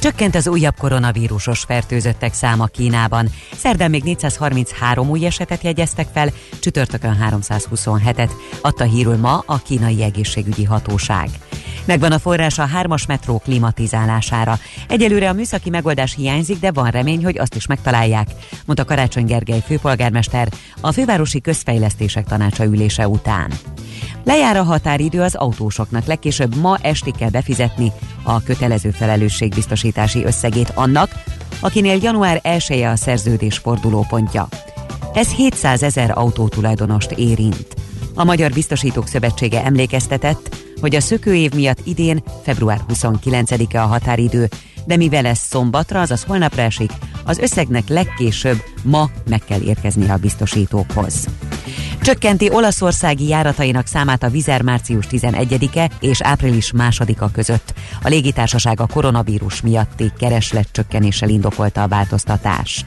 [0.00, 3.28] Csökkent az újabb koronavírusos fertőzöttek száma Kínában.
[3.56, 6.30] Szerdán még 433 új esetet jegyeztek fel,
[6.60, 8.30] csütörtökön 327-et,
[8.60, 11.28] adta hírül ma a kínai egészségügyi hatóság.
[11.88, 14.58] Megvan a forrás a hármas metró klimatizálására.
[14.88, 18.28] Egyelőre a műszaki megoldás hiányzik, de van remény, hogy azt is megtalálják,
[18.64, 20.48] mondta Karácsony Gergely főpolgármester
[20.80, 23.52] a fővárosi közfejlesztések tanácsa ülése után.
[24.24, 31.10] Lejár a határidő az autósoknak, legkésőbb ma esti kell befizetni a kötelező felelősségbiztosítási összegét annak,
[31.60, 34.48] akinél január 1 -e a szerződés fordulópontja.
[35.14, 37.66] Ez 700 ezer autótulajdonost érint.
[38.14, 44.48] A Magyar Biztosítók Szövetsége emlékeztetett, hogy a szökőév miatt idén február 29-e a határidő,
[44.84, 46.92] de mivel ez szombatra, azaz holnapra esik,
[47.24, 51.28] az összegnek legkésőbb ma meg kell érkezni a biztosítókhoz.
[52.00, 57.74] Csökkenti olaszországi járatainak számát a Vizer március 11-e és április 2-a között.
[58.02, 62.86] A légitársaság a koronavírus miatti keresletcsökkenéssel indokolta a változtatást.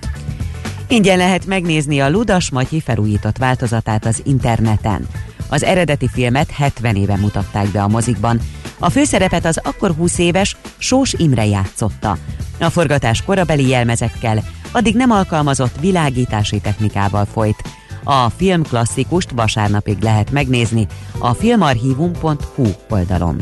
[0.87, 5.07] Ingyen lehet megnézni a Ludas Matyi felújított változatát az interneten.
[5.51, 8.39] Az eredeti filmet 70 éve mutatták be a mozikban.
[8.79, 12.17] A főszerepet az akkor 20 éves Sós Imre játszotta.
[12.59, 17.63] A forgatás korabeli jelmezekkel, addig nem alkalmazott világítási technikával folyt.
[18.03, 20.87] A film klasszikust vasárnapig lehet megnézni
[21.17, 23.41] a filmarchívum.hu oldalon.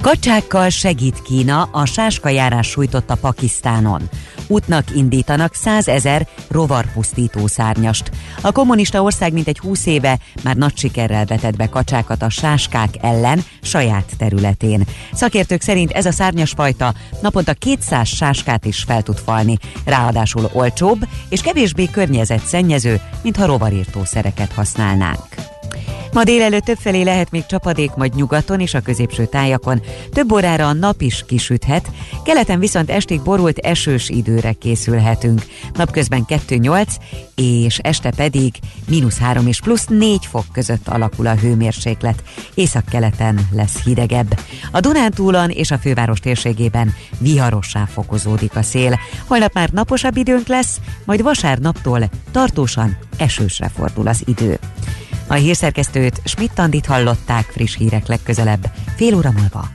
[0.00, 4.08] Kacsákkal segít Kína a sáskajárás sújtotta Pakisztánon.
[4.46, 8.10] Útnak indítanak 100 ezer rovarpusztító szárnyast.
[8.40, 13.44] A kommunista ország mintegy 20 éve már nagy sikerrel vetett be kacsákat a sáskák ellen
[13.62, 14.84] saját területén.
[15.12, 21.40] Szakértők szerint ez a szárnyasfajta naponta 200 sáskát is fel tud falni, ráadásul olcsóbb és
[21.40, 25.53] kevésbé környezetszennyező, mintha rovarírtószereket használnánk.
[26.14, 29.82] Ma délelőtt többfelé lehet még csapadék, majd nyugaton és a középső tájakon.
[30.12, 31.90] Több órára a nap is kisüthet,
[32.24, 35.46] keleten viszont estig borult esős időre készülhetünk.
[35.72, 36.86] Napközben 2-8,
[37.34, 38.54] és este pedig
[38.88, 42.22] mínusz 3 és plusz 4 fok között alakul a hőmérséklet.
[42.54, 44.38] Északkeleten lesz hidegebb.
[44.72, 48.98] A Dunántúlon és a főváros térségében viharossá fokozódik a szél.
[49.26, 54.58] Holnap már naposabb időnk lesz, majd vasárnaptól tartósan esősre fordul az idő.
[55.26, 55.34] A
[56.04, 59.68] hírszerkesztőt Schmidt-Tandit hallották friss hírek legközelebb, fél óra múlva.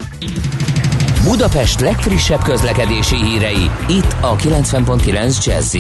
[1.24, 5.76] Budapest legfrissebb közlekedési hírei, itt a 90.9 jazz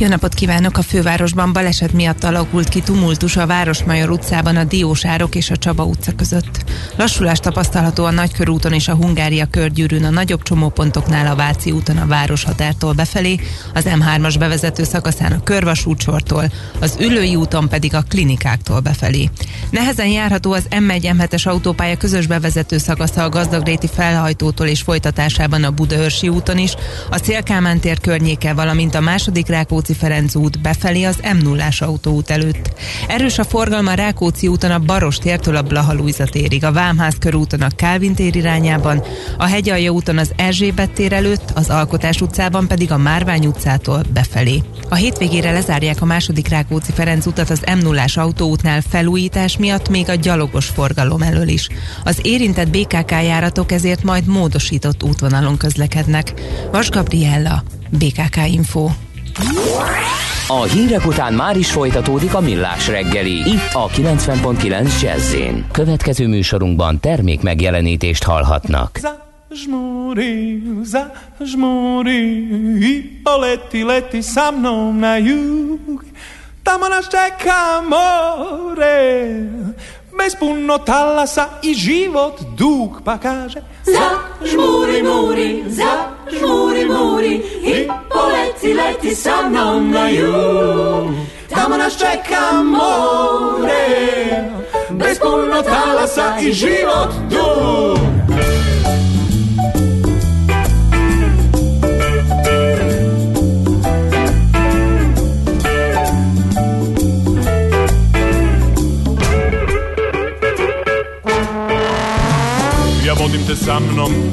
[0.00, 0.78] jó napot kívánok!
[0.78, 5.84] A fővárosban baleset miatt alakult ki tumultus a Városmajor utcában a Diósárok és a Csaba
[5.84, 6.64] utca között.
[6.96, 12.06] Lassulás tapasztalható a Nagykörúton és a Hungária körgyűrűn a nagyobb csomópontoknál a Váci úton a
[12.06, 13.40] városhatártól befelé,
[13.74, 19.30] az M3-as bevezető szakaszán a Körvasútsortól, az Ülői úton pedig a klinikáktól befelé.
[19.70, 25.70] Nehezen járható az M1 M7-es autópálya közös bevezető szakasza a Gazdagréti felhajtótól és folytatásában a
[25.70, 26.74] Budaörsi úton is,
[27.10, 32.30] a Szélkámán tér környéke, valamint a második Rákóczi Rákóczi-Ferenc út befelé az m 0 autóút
[32.30, 32.72] előtt.
[33.08, 35.94] Erős a forgalma Rákóczi úton a Baros tértől a Blaha
[36.30, 39.02] térig, a Vámház körúton a Kálvin tér irányában,
[39.38, 44.62] a Hegyalja úton az Erzsébet tér előtt, az Alkotás utcában pedig a Márvány utcától befelé.
[44.88, 50.08] A hétvégére lezárják a második Rákóczi Ferenc utat az m 0 autóútnál felújítás miatt még
[50.08, 51.68] a gyalogos forgalom elől is.
[52.04, 56.32] Az érintett BKK járatok ezért majd módosított útvonalon közlekednek.
[56.70, 58.88] Vas Gabriella, BKK Info.
[60.48, 63.36] A hírek után már is folytatódik a millás reggeli.
[63.50, 65.34] Itt a 90.9 jazz
[65.72, 68.98] Következő műsorunkban termék megjelenítést hallhatnak.
[71.38, 72.20] zažmúri,
[72.80, 76.04] i poleti, leti sa mnou na jug.
[76.62, 78.92] Tam nás čeká more,
[80.18, 89.14] bez puno talasa i život dug, pa kaže Zažmúri, múri, zažmúri, múri, i poleti, leti
[89.14, 91.14] sa mnou na jug.
[91.48, 93.86] Tam nás čeká more,
[94.90, 98.07] bez puno talasa i život dug.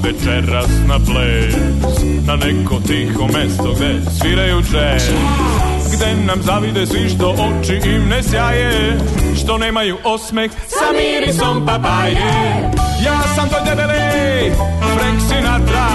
[0.05, 1.55] Večeras na ples
[2.27, 5.03] Na neko tiho mesto gde sviraju džez.
[5.93, 8.97] Gde nam zavide svi što oči im ne sjaje
[9.41, 12.15] Što nemaju osmeh sa mirisom papaje.
[13.05, 14.51] Ja sam tvoj debeli
[14.95, 15.87] Frank Sinatra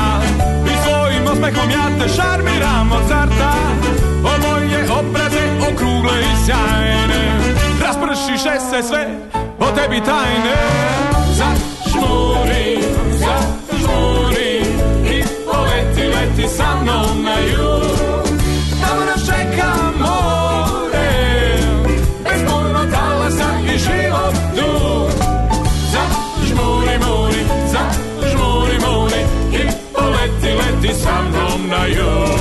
[0.67, 3.53] I svojim osmehom ja te šarmiram od zarta
[4.25, 7.41] O moje obraze okrugle i sjajne
[7.83, 9.07] Raspršiše se sve
[9.61, 10.57] o tebi tajne.
[11.39, 12.30] Zažmuri,
[16.57, 18.27] sa mnom na jug.
[18.81, 21.13] Tamo nas čeka more.
[22.25, 25.11] Bez puno talasa i život dug.
[25.93, 29.21] Zažmuri, muri, zažmuri, muri
[29.53, 29.63] I
[29.95, 32.40] poleti, leti sa mnom na jug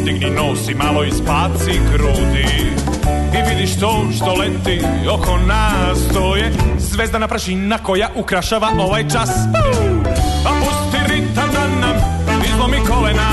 [0.00, 2.46] podigni nos i malo ispaci grudi.
[3.34, 9.30] I vidiš to što leti oko nas To je zvezdana prašina koja ukrašava ovaj čas.
[10.46, 11.96] A pusti ritam da nam
[12.44, 13.30] izlomi kolena.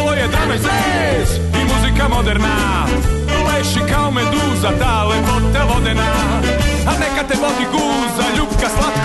[0.00, 2.86] Ovo je and bass i muzika moderna.
[3.48, 6.12] Leši kao meduza, ta lepota vodena.
[6.86, 8.97] A neka te vodi guza, ljubka slatkim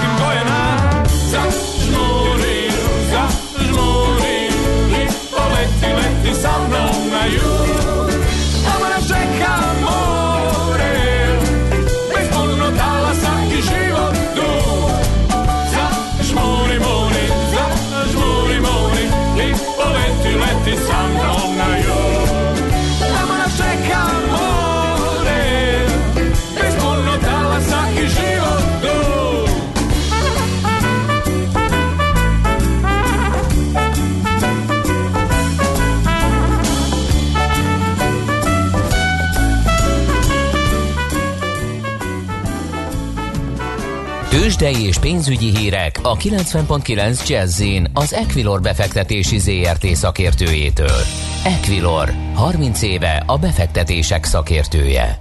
[44.63, 50.99] Tőzsdei és pénzügyi hírek a 90.9 jazz az Equilor befektetési ZRT szakértőjétől.
[51.45, 55.19] Equilor, 30 éve a befektetések szakértője.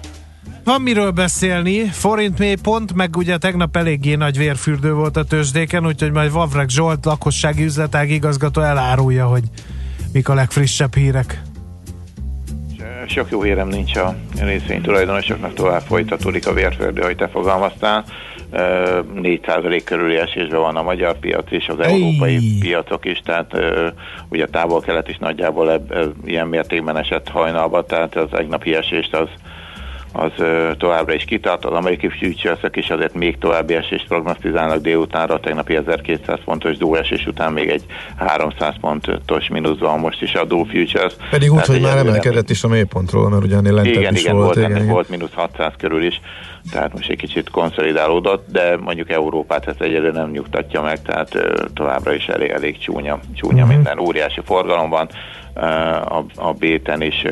[0.64, 6.12] Van miről beszélni, forint mélypont, meg ugye tegnap eléggé nagy vérfürdő volt a tőzsdéken, úgyhogy
[6.12, 9.44] majd Vavreg Zsolt, lakossági üzletág igazgató elárulja, hogy
[10.12, 11.42] mik a legfrissebb hírek.
[13.06, 18.04] Sok jó hírem nincs a részvénytulajdonosoknak, tovább folytatódik a vérfördő, ahogy te fogalmaztál.
[18.52, 21.92] Ö, 4% körüli esésben van a magyar piac és az Ej!
[21.92, 23.56] európai piacok is, tehát
[24.28, 29.14] ugye a távol-kelet is nagyjából ebb, ö, ilyen mértékben esett hajnalba, tehát az egnapi esést
[29.14, 29.28] az
[30.12, 30.32] az
[30.78, 35.74] továbbra is kitart, az amerikai futures is azért még további esést prognosztizálnak délutánra, a tegnapi
[35.74, 37.82] 1200 pontos dóesés után még egy
[38.16, 41.12] 300 pontos mínusz van most is a Dow Futures.
[41.30, 44.20] Pedig úgy, Tehát hogy már emelkedett is a mélypontról, mert ugye ennél lentebb igen, is
[44.20, 44.44] igen, volt.
[44.44, 44.94] volt, igen, ennek igen.
[44.94, 46.20] volt mínusz 600 körül is,
[46.70, 51.36] tehát most egy kicsit konszolidálódott, de mondjuk Európát ez egyelőre nem nyugtatja meg, tehát
[51.74, 53.74] továbbra is elég, elég csúnya, csúnya Mhm.
[53.74, 53.98] minden.
[53.98, 55.08] Óriási forgalom van,
[55.54, 57.22] a, a béten is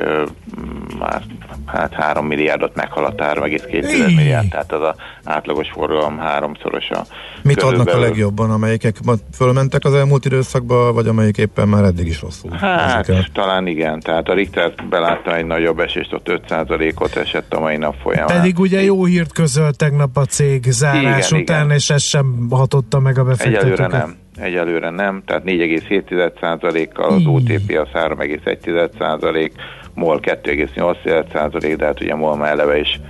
[0.98, 1.22] már
[1.66, 7.04] hát 3 milliárdot meghaladt 3,2 milliárd, tehát az a átlagos forgalom háromszoros a
[7.42, 8.00] Mit adnak a körülbelül.
[8.00, 8.96] legjobban, amelyikek
[9.34, 12.50] fölmentek az elmúlt időszakba, vagy amelyik éppen már eddig is rosszul?
[12.50, 17.54] Hát, Ezek el- talán igen, tehát a Richter beláttam egy nagyobb esést, ott 5%-ot esett
[17.54, 18.36] a mai nap folyamán.
[18.36, 21.76] Pedig ugye jó hírt közölt tegnap a cég zárás Igen, után, igen.
[21.76, 23.62] és ez sem hatotta meg a befektetőket.
[23.62, 24.16] Egyelőre nem.
[24.40, 27.26] Egyelőre nem, tehát 4,7%-kal az.
[27.26, 29.50] OTP az 3,1%,
[29.94, 33.00] MOL 2,8%, de hát ugye MOL már eleve is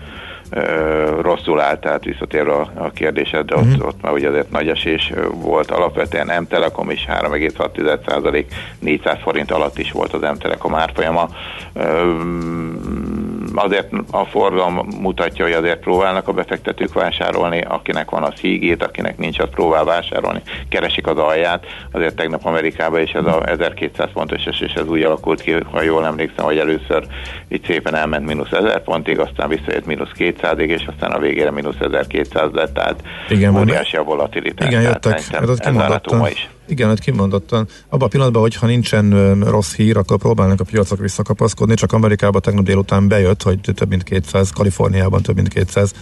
[1.21, 3.81] rosszul állt, tehát visszatérve a, a kérdésedre, ott, mm.
[3.81, 8.45] ott már ugye azért nagy esés volt alapvetően M-Telekom is 3,6
[8.79, 11.29] 400 forint alatt is volt az M-Telekom árfolyama.
[13.55, 19.19] Azért a forgalom mutatja, hogy azért próbálnak a befektetők vásárolni, akinek van az hígét, akinek
[19.19, 21.67] nincs, az próbál vásárolni, keresik az alját.
[21.93, 26.07] Azért tegnap Amerikában is ez a 1200 pontos esés, ez úgy alakult ki, ha jól
[26.07, 27.07] emlékszem, hogy először
[27.49, 31.77] itt szépen elment mínusz 1000 pontig, aztán visszajött mínusz 200-ig, és aztán a végére mínusz
[31.81, 34.69] 1200 lett, tehát igen, óriási a volatilitás.
[34.69, 36.49] Igen, jöttek, hát ott kimondottan, is.
[36.69, 37.69] Igen, ott kimondottan.
[37.89, 42.65] Abban a pillanatban, hogyha nincsen rossz hír, akkor próbálnak a piacok visszakapaszkodni, csak Amerikában tegnap
[42.65, 45.93] délután bejött, hogy több mint 200, Kaliforniában több mint 200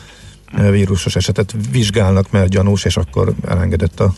[0.71, 4.13] vírusos esetet vizsgálnak, mert gyanús, és akkor elengedett a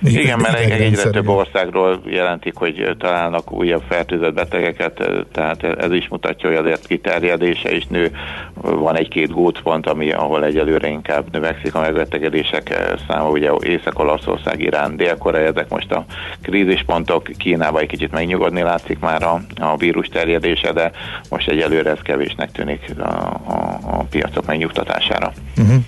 [0.22, 6.08] igen, mert egyre egyre több országról jelentik, hogy találnak újabb fertőzött betegeket, tehát ez is
[6.08, 8.10] mutatja, hogy azért kiterjedése is nő.
[8.54, 15.46] Van egy-két gótpont, ami, ahol egyelőre inkább növekszik a megbetegedések száma, ugye Észak-Olaszország, Irán, Dél-Korea,
[15.46, 16.04] ezek most a
[16.42, 20.90] krízispontok, Kínában egy kicsit megnyugodni látszik már a, a vírus terjedése, de
[21.30, 25.32] most egyelőre ez kevésnek tűnik a, a, a piacok megnyugtatására.
[25.56, 25.82] Uh-huh.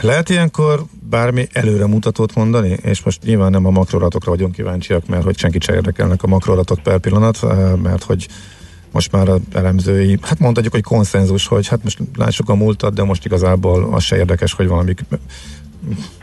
[0.00, 2.78] Lehet ilyenkor bármi előremutatót mondani?
[2.82, 6.82] És most nyilván nem a makroratokra vagyunk kíváncsiak, mert hogy senkit se érdekelnek a makroratok
[6.82, 8.28] per pillanat, eh, mert hogy
[8.92, 13.02] most már a elemzői, hát mondhatjuk, hogy konszenzus, hogy hát most lássuk a múltat, de
[13.02, 14.94] most igazából az se érdekes, hogy valami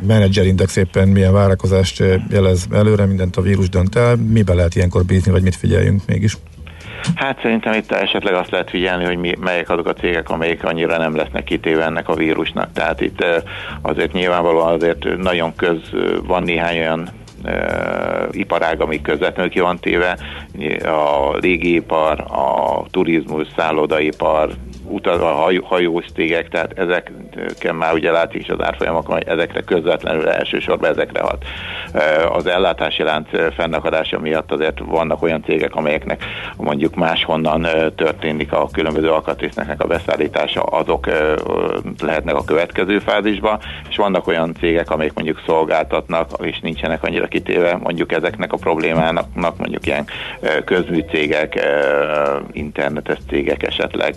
[0.02, 5.32] menedzserindex éppen milyen várakozást jelez előre, mindent a vírus dönt el, mibe lehet ilyenkor bízni,
[5.32, 6.38] vagy mit figyeljünk mégis?
[7.16, 10.98] Hát szerintem itt esetleg azt lehet figyelni, hogy mi, melyek azok a cégek, amelyek annyira
[10.98, 12.72] nem lesznek kitéve ennek a vírusnak.
[12.74, 13.26] Tehát itt
[13.82, 15.80] azért nyilvánvalóan azért nagyon köz
[16.24, 17.10] van néhány olyan
[18.32, 20.18] iparág, ami közvetlenül ki van téve,
[20.84, 24.50] a légipar, a turizmus, szállodaipar,
[24.90, 29.62] utaz, a hajó, hajós cégek, tehát ezeken már ugye látszik is az árfolyamokon, hogy ezekre
[29.62, 31.46] közvetlenül elsősorban ezekre hat.
[32.32, 36.24] Az ellátási lánc fennakadása miatt azért vannak olyan cégek, amelyeknek
[36.58, 41.08] mondjuk máshonnan történik a különböző alkatrésznek a beszállítása, azok
[42.02, 47.78] lehetnek a következő fázisban, és vannak olyan cégek, amelyek mondjuk szolgáltatnak, és nincsenek annyira kitéve
[47.78, 49.26] mondjuk ezeknek a problémának,
[49.58, 50.06] mondjuk ilyen
[50.66, 51.68] közműcégek,
[52.52, 54.14] internetes cégek esetleg,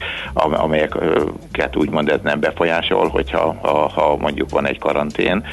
[0.62, 5.44] amelyeket úgymond ez nem befolyásol, hogyha ha, ha mondjuk van egy karantén,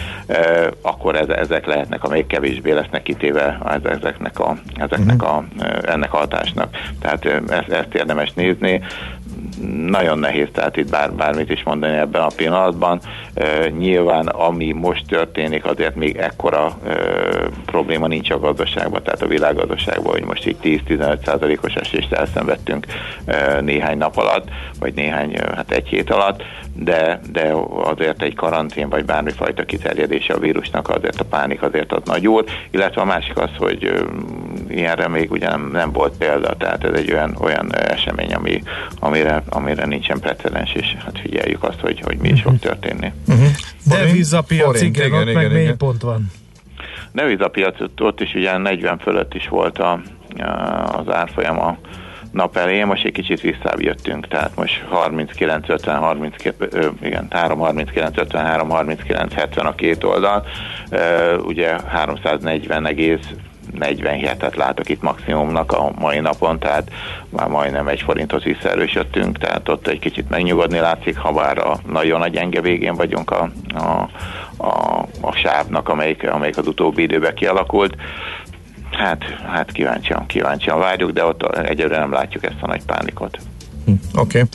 [0.81, 5.43] akkor ez, ezek lehetnek, amelyek kevésbé lesznek kitéve ezeknek a, ezeknek a,
[5.81, 6.77] ennek a hatásnak.
[6.99, 8.81] Tehát ezt, ezt érdemes nézni
[9.85, 12.99] nagyon nehéz tehát itt bár, bármit is mondani ebben a pillanatban.
[13.77, 16.77] Nyilván ami most történik, azért még ekkora
[17.65, 22.85] probléma nincs a gazdaságban, tehát a világgazdaságban, hogy most így 10-15 százalékos esést elszenvedtünk
[23.61, 24.47] néhány nap alatt,
[24.79, 30.39] vagy néhány, hát egy hét alatt, de, de azért egy karantén, vagy bármifajta kiterjedése a
[30.39, 34.05] vírusnak, azért a pánik azért az nagy úr, illetve a másik az, hogy
[34.69, 38.63] ilyenre még ugye nem, nem volt példa, tehát ez egy olyan, olyan esemény, ami,
[38.99, 42.61] amire, amire nincsen precedens, és hát figyeljük azt, hogy, hogy mi is fog mhm.
[42.61, 43.11] történni.
[43.29, 43.47] Uh-huh.
[43.85, 46.31] Devizapiac, igen, igen, ott meg mély pont van.
[47.11, 50.01] Devizapiac, ott is ugye 40 fölött is volt a,
[50.97, 51.77] az árfolyam a
[52.31, 56.35] nap elején, most egy kicsit visszább jöttünk, tehát most 39, 50, 30,
[57.01, 60.45] igen, 3, 39, 53, 39, 70 a két oldal,
[61.45, 63.33] ugye 340 egész
[63.79, 66.91] 47-et látok itt maximumnak a mai napon, tehát
[67.29, 72.19] már majdnem egy forintot visszaerősödtünk, tehát ott egy kicsit megnyugodni látszik, ha bár a nagyon
[72.19, 74.09] nagy gyenge végén vagyunk a, a,
[74.57, 77.95] a, a sávnak, amelyik, amelyik az utóbbi időben kialakult.
[78.91, 83.37] Hát, hát kíváncsian, kíváncsian várjuk, de ott egyelőre nem látjuk ezt a nagy pánikot.
[83.85, 84.37] Hm, Oké.
[84.37, 84.49] Okay.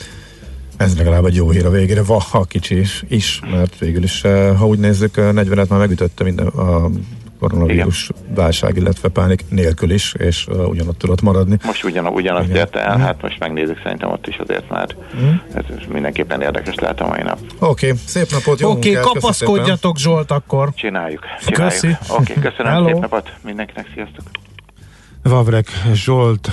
[0.77, 4.57] Ez legalább egy jó hír a végére, ha kicsi is, is, mert végül is, eh,
[4.57, 6.89] ha úgy nézzük, 40-et már megütötte minden a
[7.39, 8.35] koronavírus Igen.
[8.35, 11.57] válság, illetve pánik nélkül is, és uh, ugyanott tudott maradni.
[11.65, 15.33] Most ugyan, ugyanazt érte el, hát most megnézzük, szerintem ott is azért már mm.
[15.53, 17.39] ez mindenképpen érdekes lehet a mai nap.
[17.59, 20.73] Oké, okay, szép napot, jó Oké, okay, kapaszkodjatok Zsolt akkor.
[20.73, 21.71] Csináljuk, csináljuk.
[21.71, 21.97] Köszi.
[22.07, 22.87] Oké, okay, köszönöm, Hello.
[22.87, 24.23] szép napot mindenkinek, sziasztok.
[25.23, 26.49] Vavrek Zsolt,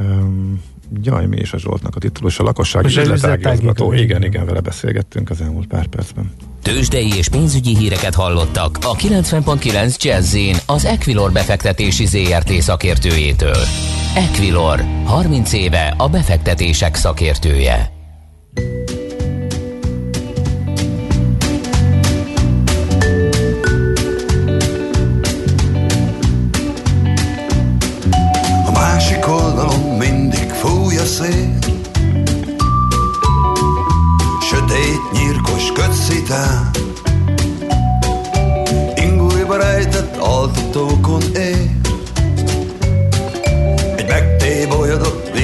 [0.00, 0.62] um,
[1.02, 3.92] Jaj, mi is a Zsoltnak a titulus, a lakosság üzletágazgató.
[3.92, 6.32] Igen, igen, vele beszélgettünk az elmúlt pár percben.
[6.62, 10.36] Tőzsdei és pénzügyi híreket hallottak a 90.9 jazz
[10.66, 13.64] az Equilor befektetési ZRT szakértőjétől.
[14.14, 17.99] Equilor, 30 éve a befektetések szakértője.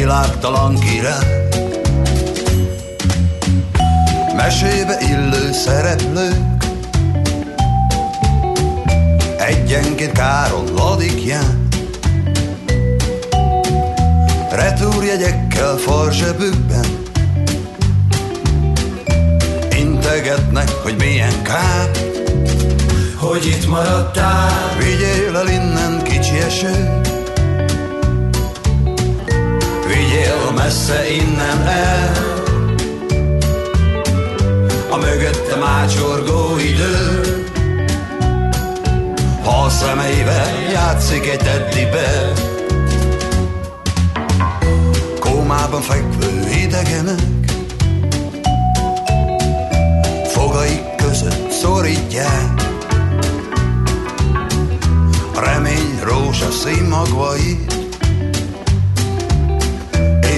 [0.07, 1.49] Családtalan király
[4.37, 6.65] Mesébe illő szereplők
[9.39, 11.69] Egyenként káron ladikján
[14.51, 16.87] Retúrjegyekkel farzsebükben.
[19.79, 21.91] Integetnek, hogy milyen kár.
[23.17, 24.77] Hogy itt maradtál.
[24.79, 27.05] Vigyél el innen kicsi eső
[30.27, 32.13] Vigyél messze innen el.
[34.91, 37.23] A mögöttem ácsorgó idő.
[39.45, 42.33] Ha szemeivel játszik egy teddibe
[45.21, 47.21] Kómában fekvő idegenek
[50.27, 52.69] Fogaik között szorítják.
[55.35, 57.76] A remény rózsaszín magvait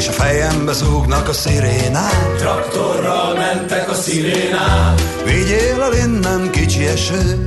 [0.09, 2.37] és a fejembe zúgnak a szirénák.
[2.37, 5.01] Traktorral mentek a szirénák.
[5.25, 7.47] Vigyél el innen kicsi eső.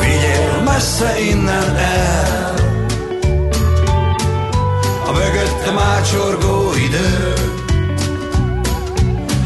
[0.00, 2.54] Vigyél messze innen el.
[5.06, 7.32] A mögöttem ácsorgó idő.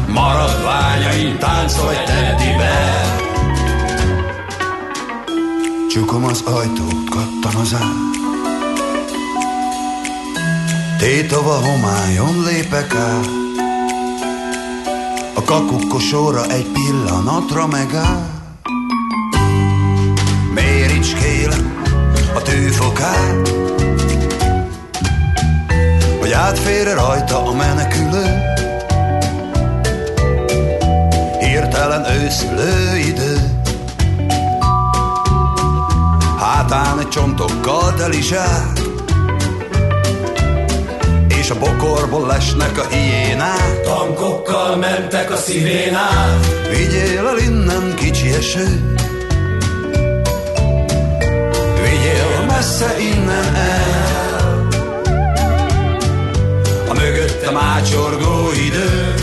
[0.07, 3.05] Maradványaim táncolj teddibe
[5.89, 8.16] Csukom az ajtót, kattan az át
[10.97, 13.25] Tétova homályon lépek át.
[15.33, 18.29] A kakukkosóra egy pillanatra megáll.
[20.53, 21.83] Méricskélem
[22.35, 23.49] a tűfokát
[26.19, 28.41] Hogy átfér rajta a menekülő.
[31.39, 33.61] Hirtelen őszülő idő
[36.39, 38.76] Hátán egy csontokkal teli zsák
[41.47, 43.81] és a bokorból lesnek a hiénák.
[43.83, 46.39] Tankokkal mentek a szirénák.
[46.69, 48.95] Vigyél el innen kicsi eső,
[51.83, 54.67] vigyél messze innen el.
[56.89, 59.13] A mögöttem ácsorgó idő,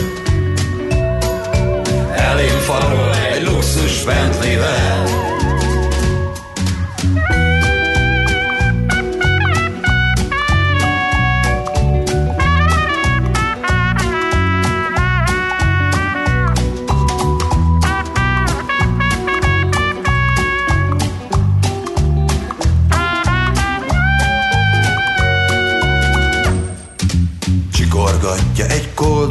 [2.14, 5.24] elém farol egy luxus Bentley-vel.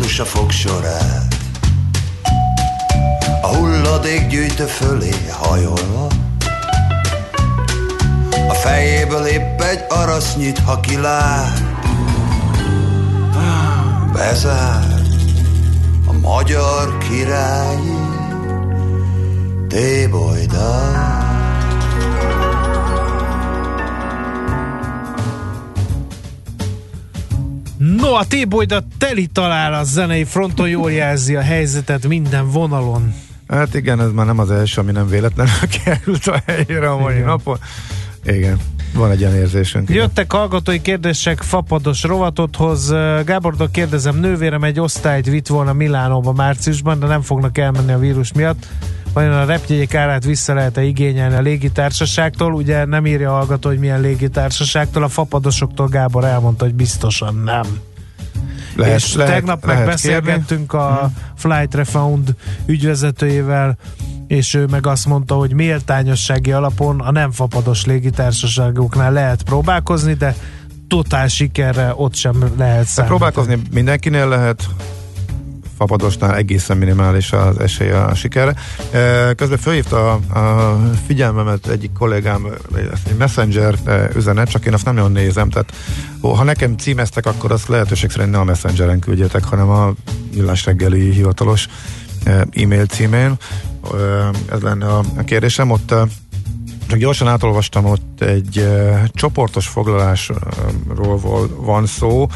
[0.04, 1.36] Koldus a fogsorát.
[3.41, 6.08] A hulladék gyűjtő fölé hajolva
[8.47, 11.64] A fejéből épp egy arasz nyit, ha kilát.
[14.14, 15.01] Bezár
[16.08, 17.97] a magyar királyi
[19.68, 21.12] Tébolydal
[28.04, 33.14] No, a T-Boyda teli talál a zenei fronton, jól jelzi a helyzetet minden vonalon.
[33.47, 37.14] Hát igen, ez már nem az első, ami nem véletlenül került a helyére a mai
[37.14, 37.26] igen.
[37.26, 37.58] napon.
[38.26, 38.58] Igen.
[38.93, 39.89] Van egy ilyen érzésünk.
[39.89, 40.39] Jöttek igen.
[40.39, 42.93] hallgatói kérdések fapados rovatothoz.
[43.26, 48.34] Gábordok kérdezem, nővérem egy osztályt vitt volna Milánóba márciusban, de nem fognak elmenni a vírus
[48.34, 48.68] miatt.
[49.14, 52.54] Vajon a repjegyek árát vissza lehet-e igényelni a légitársaságtól?
[52.54, 57.91] Ugye nem írja a hallgató, hogy milyen légitársaságtól, a fapadosoktól Gábor elmondta, hogy biztosan nem.
[58.76, 60.86] Lehet, és lehet, tegnap lehet meg beszélgettünk kérni.
[60.86, 61.12] a.
[61.36, 63.78] Flight Refund ügyvezetőjével,
[64.28, 70.36] és ő meg azt mondta, hogy méltányossági alapon a nem fapados légitársaságoknál lehet próbálkozni, de
[70.88, 73.08] totál sikerre ott sem lehet számítani.
[73.08, 74.68] Próbálkozni mindenkinél lehet,
[75.78, 78.56] fapadosnál egészen minimális az esély a sikerre.
[79.36, 82.48] Közben felhívta a, a figyelmemet egyik kollégám,
[83.08, 83.76] egy messenger
[84.16, 85.74] üzenet, csak én azt nem nagyon nézem, tehát
[86.22, 89.94] ha nekem címeztek, akkor azt lehetőség szerint ne a messengeren küldjetek, hanem a
[90.34, 91.68] millás reggeli hivatalos
[92.52, 93.34] e-mail címén.
[94.52, 95.72] Ez lenne a kérdésem.
[95.72, 95.94] Ott
[96.88, 98.68] csak gyorsan átolvastam, ott egy
[99.14, 101.20] csoportos foglalásról
[101.58, 102.28] van szó,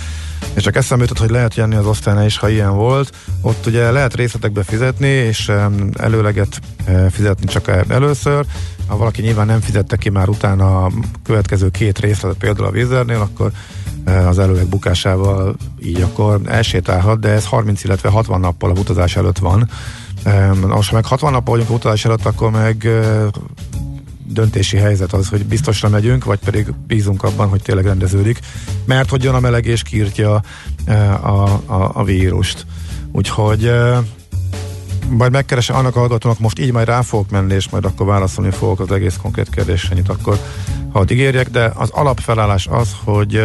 [0.54, 3.16] és csak eszembe jutott, hogy lehet jönni az osztálynál is, ha ilyen volt.
[3.42, 5.52] Ott ugye lehet részletekbe fizetni, és
[5.94, 8.46] előleget e, fizetni csak először.
[8.88, 10.92] Ha valaki nyilván nem fizette ki már utána a
[11.24, 13.52] következő két részletet, például a vízernél, akkor
[14.28, 19.38] az előleg bukásával így akkor elsétálhat, de ez 30, illetve 60 nappal a utazás előtt
[19.38, 19.70] van.
[20.68, 22.88] Most, ha meg 60 nappal vagyunk utazás előtt, akkor meg
[24.28, 28.40] döntési helyzet az, hogy biztosra megyünk, vagy pedig bízunk abban, hogy tényleg rendeződik,
[28.86, 30.42] mert hogy jön a meleg és kírtja
[31.22, 31.28] a,
[31.66, 32.66] a, a vírust.
[33.12, 33.72] Úgyhogy
[35.10, 38.52] majd megkeresem annak a hallgatónak, most így majd rá fogok menni, és majd akkor válaszolni
[38.52, 40.40] fogok az egész konkrét kérdésre, nyit akkor
[40.92, 43.44] hadd ígérjek, de az alapfelállás az, hogy,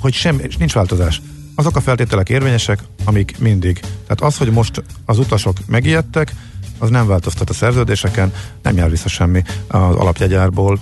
[0.00, 1.22] hogy sem, nincs változás.
[1.54, 3.80] Azok a feltételek érvényesek, amik mindig.
[3.80, 6.34] Tehát az, hogy most az utasok megijedtek,
[6.78, 9.42] az nem változtat a szerződéseken, nem jár vissza semmi.
[9.66, 10.78] Az alapjegyárból,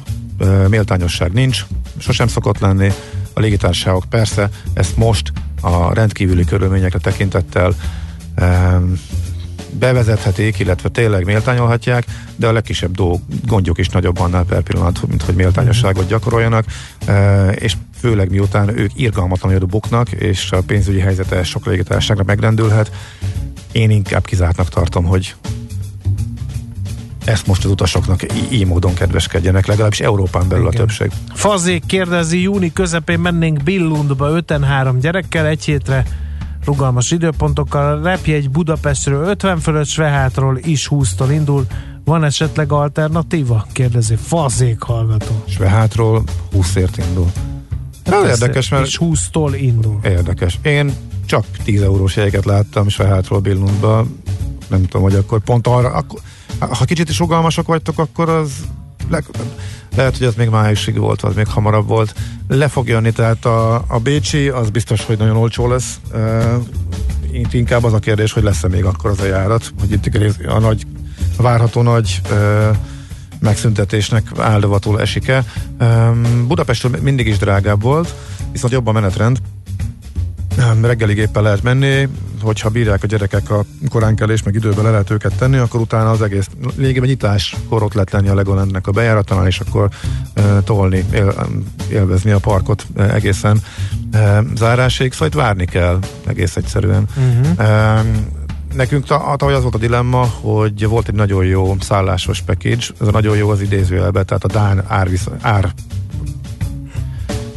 [0.69, 1.67] méltányosság nincs,
[1.99, 2.93] sosem szokott lenni,
[3.33, 7.75] a légitársaságok persze ezt most a rendkívüli körülményekre tekintettel
[9.71, 12.05] bevezethetik, illetve tényleg méltányolhatják,
[12.37, 16.65] de a legkisebb dolg, gondjuk is nagyobb annál per pillanat, mint hogy méltányosságot gyakoroljanak,
[17.55, 22.91] és főleg miután ők irgalmatlanul buknak, és a pénzügyi helyzete sok légitársaságra megrendülhet,
[23.73, 25.35] én inkább kizártnak tartom, hogy
[27.27, 28.21] ezt most az utasoknak
[28.51, 30.77] így módon kedveskedjenek, legalábbis Európán belül Igen.
[30.77, 31.11] a többség.
[31.35, 36.05] Fazék kérdezi, júni közepén mennénk Billundba 5-3 gyerekkel egy hétre,
[36.65, 38.03] rugalmas időpontokkal.
[38.03, 41.67] Repjegy Budapestről 50 fölött, Svehátról is 20-tól indul.
[42.05, 43.67] Van esetleg alternatíva?
[43.73, 45.45] Kérdezi Fazék hallgató.
[45.49, 46.23] Svehátról
[46.57, 47.31] 20-ért indul.
[48.05, 48.87] Hát ez érdekes, mert...
[48.87, 49.99] És 20-tól indul.
[50.05, 50.59] Érdekes.
[50.63, 50.93] Én
[51.27, 54.07] csak 10 eurós jegyeket láttam Svehátról Billundba.
[54.69, 55.89] Nem tudom, hogy akkor pont arra...
[55.89, 56.21] Akkor,
[56.59, 58.51] ha kicsit is rugalmasok vagytok, akkor az
[59.11, 59.25] leg,
[59.97, 62.15] lehet, hogy az még májusig volt, az még hamarabb volt.
[62.49, 66.01] Le fog jönni, tehát a, a Bécsi az biztos, hogy nagyon olcsó lesz.
[66.13, 70.59] Uh, inkább az a kérdés, hogy lesz-e még akkor az a járat, hogy itt a
[70.59, 70.87] nagy,
[71.37, 72.77] a várható nagy uh,
[73.41, 75.45] megszüntetésnek áldovatul esik-e.
[75.81, 78.15] Um, Budapestről mindig is drágább volt,
[78.53, 79.39] viszont jobb a menetrend.
[80.81, 82.09] Reggelig éppen lehet menni,
[82.47, 86.23] hogyha bírják a gyerekek a koránkelés, meg időben le lehet őket tenni, akkor utána az
[86.23, 89.89] egész lényegében nyitás korot lehet lenni a Legolandnek a bejáratánál, és akkor
[90.35, 91.35] e, tolni, él,
[91.91, 93.59] élvezni a parkot e, egészen
[94.13, 97.05] e, zárásig, szóval itt várni kell egész egyszerűen.
[97.17, 97.69] Uh-huh.
[97.69, 98.05] E,
[98.75, 103.11] nekünk tavaly az volt a dilemma, hogy volt egy nagyon jó szállásos package, ez a
[103.11, 105.09] nagyon jó az idézőjelben, tehát a Dán ár,
[105.41, 105.73] ár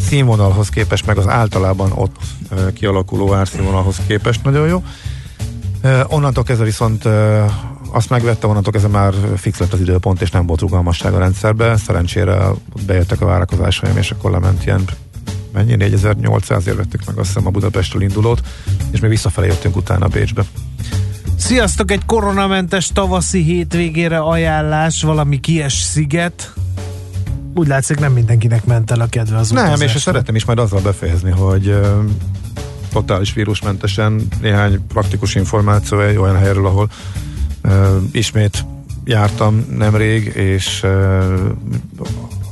[0.09, 2.15] színvonalhoz képest, meg az általában ott
[2.73, 4.83] kialakuló árszínvonalhoz képest nagyon jó.
[6.07, 7.05] Onnantól kezdve viszont
[7.91, 11.77] azt megvette, onnantól kezdve már fix lett az időpont, és nem volt rugalmasság a rendszerbe.
[11.77, 12.37] Szerencsére
[12.85, 14.83] bejöttek a várakozásaim, és akkor lement ilyen
[15.53, 15.75] mennyi?
[15.75, 18.41] 4800 ért vettük meg azt hiszem a Budapestről indulót,
[18.91, 20.43] és még visszafelé jöttünk utána Bécsbe.
[21.37, 21.91] Sziasztok!
[21.91, 26.53] Egy koronamentes tavaszi hétvégére ajánlás, valami kies sziget,
[27.53, 29.95] úgy látszik nem mindenkinek ment el a kedve az Nem, utazásra.
[29.95, 31.79] és szeretném is majd azzal befejezni, hogy
[32.91, 36.89] totális vírusmentesen néhány praktikus információ egy olyan helyről, ahol
[37.63, 37.71] uh,
[38.11, 38.65] ismét
[39.05, 41.23] jártam nemrég, és uh,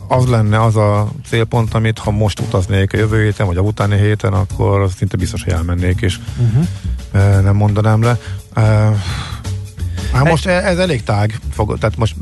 [0.07, 3.97] az lenne az a célpont, amit ha most utaznék a jövő héten, vagy a utáni
[3.97, 6.63] héten, akkor szinte biztos, hogy elmennék, és uh-huh.
[7.13, 8.19] uh, nem mondanám le.
[8.55, 8.95] Uh,
[10.11, 12.15] Hát most ez, ez elég tág, fog, tehát most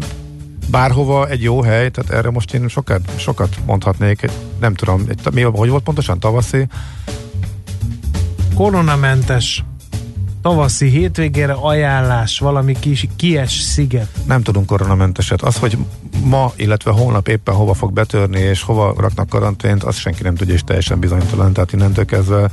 [0.68, 5.70] bárhova egy jó hely, tehát erre most én sokat, sokat mondhatnék, nem tudom, mi, hogy
[5.70, 6.68] volt pontosan tavaszi?
[8.56, 9.64] Koronamentes
[10.46, 14.10] tavaszi hétvégére ajánlás, valami kis kies sziget.
[14.26, 15.42] Nem tudunk koronamenteset.
[15.42, 15.78] Az, hogy
[16.24, 20.54] ma, illetve holnap éppen hova fog betörni, és hova raknak karantént, azt senki nem tudja,
[20.54, 21.54] és teljesen bizonytalan.
[21.54, 22.52] Tehát innentől kezdve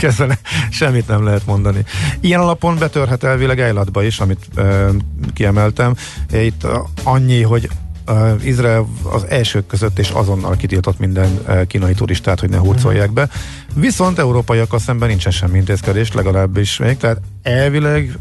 [0.00, 0.38] kezdve
[0.70, 1.84] semmit nem lehet mondani.
[2.20, 4.88] Ilyen alapon betörhet elvileg Eilatba is, amit uh,
[5.34, 5.94] kiemeltem.
[6.32, 6.72] Itt uh,
[7.02, 7.68] annyi, hogy
[8.08, 13.12] uh, Izrael az elsők között és azonnal kitiltott minden uh, kínai turistát, hogy ne hurcolják
[13.12, 13.28] be.
[13.74, 18.18] Viszont európaiakkal szemben nincsen semmi intézkedés, legalábbis még, tehát elvileg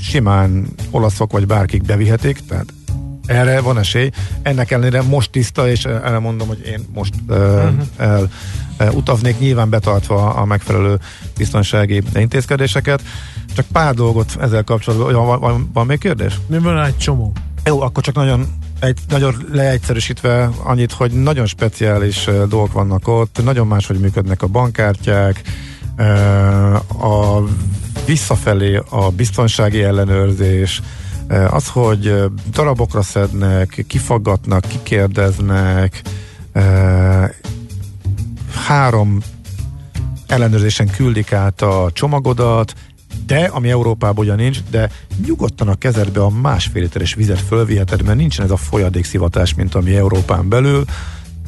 [0.00, 2.72] simán olaszok vagy bárkik bevihetik, tehát
[3.26, 4.10] erre van esély.
[4.42, 7.82] Ennek ellenére most tiszta, és erre mondom, hogy én most uh, uh-huh.
[7.96, 8.30] el
[8.80, 10.98] uh, utaznék, nyilván betartva a megfelelő
[11.36, 13.02] biztonsági intézkedéseket.
[13.54, 15.12] Csak pár dolgot ezzel kapcsolatban.
[15.26, 16.38] Van, van, van még kérdés?
[16.46, 17.32] Mi van egy csomó.
[17.64, 18.46] Jó, akkor csak nagyon
[18.80, 24.46] egy, nagyon leegyszerűsítve annyit, hogy nagyon speciális uh, dolgok vannak ott, nagyon máshogy működnek a
[24.46, 25.42] bankkártyák,
[25.98, 27.44] uh, a
[28.06, 30.82] visszafelé a biztonsági ellenőrzés,
[31.28, 32.14] az, hogy
[32.50, 36.02] darabokra szednek, kifaggatnak, kikérdeznek,
[38.66, 39.18] három
[40.26, 42.74] ellenőrzésen küldik át a csomagodat,
[43.26, 44.90] de, ami Európában ugyan nincs, de
[45.26, 49.96] nyugodtan a kezedbe a másfél literes vizet fölviheted, mert nincsen ez a folyadékszivatás, mint ami
[49.96, 50.84] Európán belül,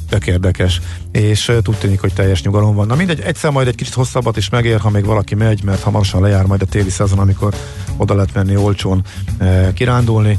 [0.09, 0.81] tök érdekes,
[1.13, 2.87] és úgy tűnik, hogy teljes nyugalom van.
[2.87, 6.21] Na mindegy, egyszer majd egy kicsit hosszabbat is megér, ha még valaki megy, mert hamarosan
[6.21, 7.55] lejár majd a téli szezon, amikor
[7.97, 9.05] oda lehet menni olcsón
[9.41, 10.39] uh, kirándulni.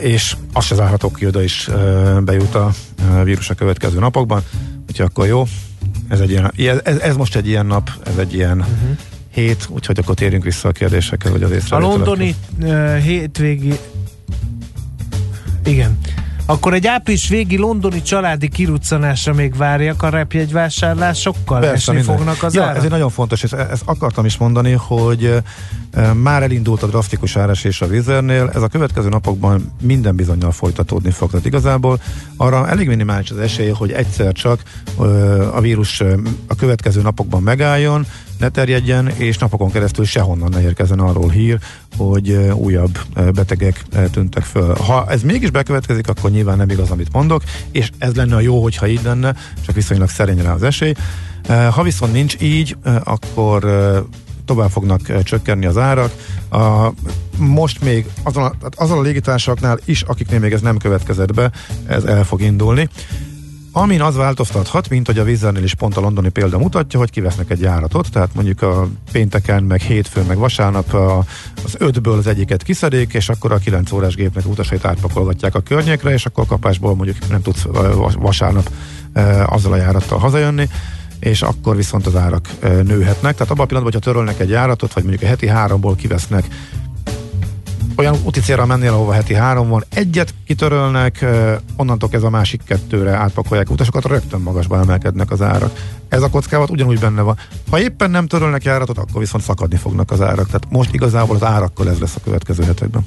[0.00, 1.68] és azt se zárható ki, oda is
[2.22, 2.72] bejut a
[3.24, 4.42] vírus a következő napokban,
[4.88, 5.44] úgyhogy akkor jó,
[6.08, 6.52] ez, egy ilyen,
[6.84, 8.96] ez, ez most egy ilyen nap, ez egy ilyen uh-huh.
[9.30, 11.90] hét, úgyhogy akkor térjünk vissza a kérdésekkel, vagy az észrevételekkel.
[11.90, 13.78] A londoni uh, hétvégi
[15.64, 15.98] igen.
[16.48, 21.60] Akkor egy április végi londoni családi kiruccanásra még várjak a repjegyvásárlásokkal?
[21.60, 22.16] Persze, Esni minden.
[22.16, 25.42] fognak az ja, ez egy nagyon fontos, és ezt akartam is mondani, hogy
[25.92, 31.10] e, már elindult a drasztikus áresés a vizernél, ez a következő napokban minden bizonyal folytatódni
[31.10, 31.30] fog.
[31.30, 32.00] Tehát igazából
[32.36, 34.62] arra elég minimális az esély, hogy egyszer csak
[34.98, 35.02] e,
[35.56, 36.16] a vírus e,
[36.46, 38.06] a következő napokban megálljon,
[38.38, 41.58] ne terjedjen, és napokon keresztül sehonnan ne érkezzen arról hír,
[41.96, 42.98] hogy újabb
[43.34, 44.74] betegek tűntek föl.
[44.74, 48.62] Ha ez mégis bekövetkezik, akkor nyilván nem igaz, amit mondok, és ez lenne a jó,
[48.62, 49.34] hogyha így lenne,
[49.66, 50.94] csak viszonylag szerény rá az esély.
[51.70, 53.64] Ha viszont nincs így, akkor
[54.44, 56.12] tovább fognak csökkenni az árak.
[56.50, 56.92] A,
[57.38, 61.50] most még azon a, azon a légitársaknál is, akiknél még ez nem következett be,
[61.86, 62.88] ez el fog indulni.
[63.78, 67.50] Amin az változtathat, mint hogy a vízzelnél is pont a londoni példa mutatja, hogy kivesznek
[67.50, 71.24] egy járatot, tehát mondjuk a pénteken, meg hétfőn, meg vasárnap a,
[71.64, 76.12] az ötből az egyiket kiszedik, és akkor a 9 órás gépnek utasait átpakolgatják a környékre,
[76.12, 77.62] és akkor kapásból mondjuk nem tudsz
[78.18, 78.70] vasárnap
[79.46, 80.68] azzal a járattal hazajönni
[81.20, 83.34] és akkor viszont az árak nőhetnek.
[83.34, 86.44] Tehát abban a pillanatban, hogyha törölnek egy járatot, vagy mondjuk a heti háromból kivesznek
[87.96, 91.24] olyan úti célra mennél, ahova heti három van, egyet kitörölnek,
[91.76, 95.72] onnantól ez a másik kettőre átpakolják utasokat, rögtön magasba emelkednek az árak.
[96.08, 97.38] Ez a kockávat ugyanúgy benne van.
[97.70, 100.46] Ha éppen nem törölnek járatot, akkor viszont szakadni fognak az árak.
[100.46, 103.06] Tehát most igazából az árakkal ez lesz a következő hetekben.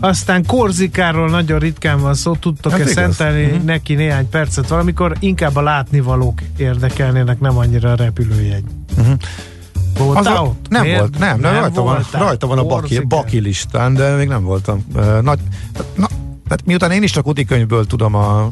[0.00, 3.62] Aztán Korzikáról nagyon ritkán van szó, tudtok-e szentelni uh-huh.
[3.64, 8.64] neki néhány percet valamikor, inkább a látnivalók érdekelnének, nem annyira a repülőjegy.
[8.98, 9.14] Uh-huh.
[9.98, 10.66] Voltál az ott?
[10.68, 10.98] Nem Miért?
[10.98, 14.44] volt, nem, nem, nem rajta, van, rajta van a baki, baki listán, de még nem
[14.44, 14.86] voltam.
[15.22, 15.40] Nagy,
[15.94, 16.06] na,
[16.44, 18.50] tehát miután én is csak utikönyvből tudom a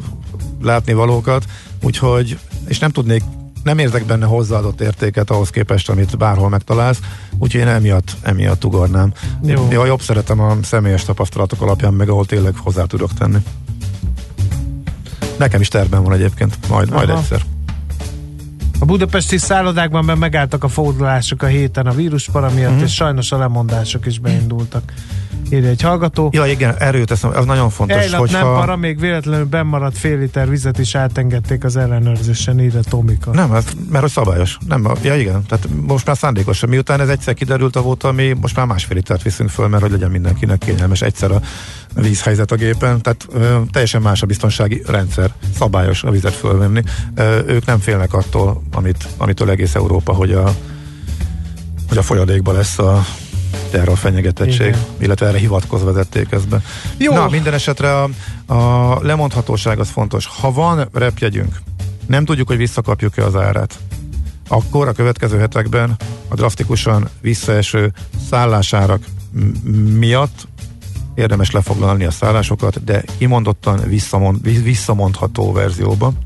[0.62, 1.44] látni valókat,
[1.82, 3.22] úgyhogy, és nem tudnék
[3.62, 7.00] nem érzek benne hozzáadott értéket ahhoz képest, amit bárhol megtalálsz,
[7.38, 9.12] úgyhogy én emiatt, emiatt ugornám.
[9.42, 9.68] Jó.
[9.70, 13.38] Ja, jobb szeretem a személyes tapasztalatok alapján, meg ahol tényleg hozzá tudok tenni.
[15.38, 17.42] Nekem is terben van egyébként, majd, majd egyszer.
[18.80, 22.82] A budapesti szállodákban be megálltak a fordulások a héten a víruspara miatt, mm-hmm.
[22.82, 24.92] és sajnos a lemondások is beindultak.
[25.50, 26.30] Írja egy hallgató.
[26.32, 27.96] Ja, igen, erről teszem, az nagyon fontos.
[27.96, 28.38] Ejlap hogyha...
[28.38, 33.30] nem para, még véletlenül bemaradt fél liter vizet is átengedték az ellenőrzésen, írja Tomika.
[33.32, 34.58] Nem, hát, mert hogy szabályos.
[34.68, 36.66] Nem, ja igen, tehát most már szándékos.
[36.66, 39.90] Miután ez egyszer kiderült a volt, mi most már másfél litert viszünk föl, mert hogy
[39.90, 41.40] legyen mindenkinek kényelmes egyszer a
[41.94, 46.82] vízhelyzet a gépen, tehát ö, teljesen más a biztonsági rendszer, szabályos a vizet fölvenni.
[47.14, 50.54] Ö, ők nem félnek attól, amit, amitől egész Európa, hogy a,
[51.88, 53.04] hogy a folyadékba lesz a
[53.70, 54.80] terror fenyegetettség, Igen.
[54.98, 56.62] illetve erre hivatkozva vezették ezt be.
[56.96, 57.12] Jó.
[57.12, 58.08] Na, minden esetre a,
[58.54, 60.26] a lemondhatóság az fontos.
[60.26, 61.60] Ha van repjegyünk,
[62.06, 63.78] nem tudjuk, hogy visszakapjuk-e az árát,
[64.48, 65.96] akkor a következő hetekben
[66.28, 67.92] a drasztikusan visszaeső
[68.30, 69.04] szállásárak
[69.98, 70.48] miatt
[71.14, 76.18] érdemes lefoglalni a szállásokat, de kimondottan visszamond, visszamondható verzióban,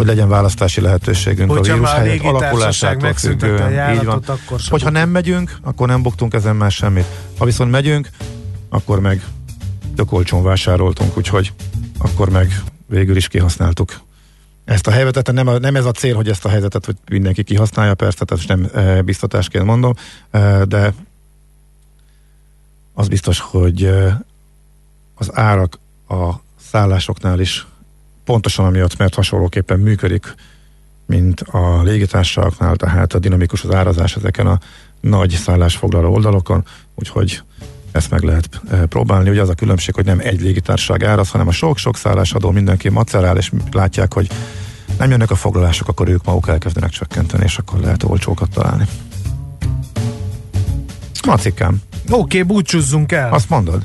[0.00, 3.94] hogy legyen választási lehetőségünk Hogyha a vírus helyett alakulásától függően.
[3.94, 4.22] Így van.
[4.26, 7.04] Akkor Hogyha nem megyünk, akkor nem buktunk ezen már semmit.
[7.38, 8.08] Ha viszont megyünk,
[8.68, 9.24] akkor meg
[9.94, 11.52] tök olcsón vásároltunk, úgyhogy
[11.98, 14.00] akkor meg végül is kihasználtuk
[14.64, 15.32] ezt a helyzetet.
[15.32, 18.68] Nem, nem ez a cél, hogy ezt a helyzetet hogy mindenki kihasználja, persze, tehát nem
[18.74, 19.94] e, biztatásként mondom,
[20.30, 20.94] e, de
[22.94, 23.90] az biztos, hogy
[25.14, 25.78] az árak
[26.08, 26.32] a
[26.70, 27.66] szállásoknál is
[28.24, 30.34] pontosan amiatt, mert hasonlóképpen működik,
[31.06, 34.58] mint a légitársaságnál, tehát a dinamikus az árazás ezeken a
[35.00, 36.64] nagy szállásfoglaló oldalokon,
[36.94, 37.42] úgyhogy
[37.92, 39.30] ezt meg lehet próbálni.
[39.30, 43.36] Ugye az a különbség, hogy nem egy légitársaság áraz, hanem a sok-sok szállásadó mindenki macerál,
[43.36, 44.30] és látják, hogy
[44.98, 48.86] nem jönnek a foglalások, akkor ők maguk elkezdenek csökkenteni, és akkor lehet olcsókat találni.
[51.26, 51.82] Macikám.
[52.10, 53.32] Oké, okay, búcsúzzunk el.
[53.32, 53.82] Azt mondod?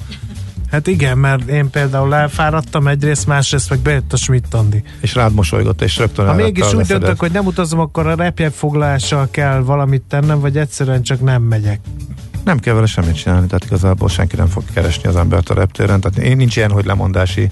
[0.76, 4.84] Hát igen, mert én például elfáradtam egyrészt, másrészt meg bejött a Schmidt Andi.
[5.02, 9.28] És rád mosolygott, és rögtön Ha mégis úgy döntök, hogy nem utazom, akkor a repjegyfoglalással
[9.32, 11.80] kell valamit tennem, vagy egyszerűen csak nem megyek.
[12.44, 16.02] Nem kell vele semmit csinálni, tehát igazából senki nem fog keresni az embert a reptéren.
[16.02, 17.50] Tehát én nincs ilyen, hogy lemondási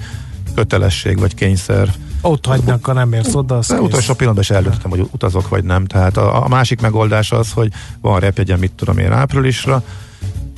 [0.56, 1.94] kötelesség vagy kényszer.
[2.22, 3.58] Ott hagynak, ha nem érsz oda.
[3.58, 5.86] Az De utolsó pillanatban is eldöntöttem, hogy utazok vagy nem.
[5.86, 7.72] Tehát a, a másik megoldás az, hogy
[8.02, 9.84] van repjegyem, mit tudom én áprilisra,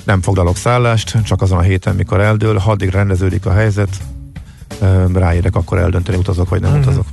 [0.06, 3.98] nem foglalok szállást, csak azon a héten, mikor eldől, ha addig rendeződik a helyzet,
[5.14, 6.82] ráérek akkor eldönteni, utazok vagy nem mm-hmm.
[6.82, 7.06] utazok.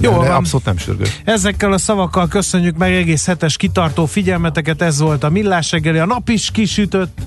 [0.00, 1.20] Jó, de abszolút nem sürgős.
[1.24, 6.06] Ezekkel a szavakkal köszönjük meg egész hetes kitartó figyelmeteket, ez volt a Millás reggeli, a
[6.06, 7.18] nap is kisütött,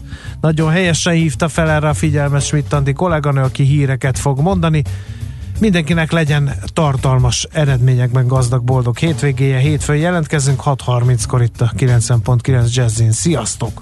[0.42, 4.84] nagyon helyesen hívta fel erre a figyelmet Smittandi kolléganő, aki híreket fog mondani.
[5.60, 9.58] Mindenkinek legyen tartalmas eredményekben gazdag, boldog hétvégéje.
[9.58, 13.12] Hétfőn jelentkezünk 6.30-kor itt a 90.9 Jazzin.
[13.12, 13.82] Sziasztok!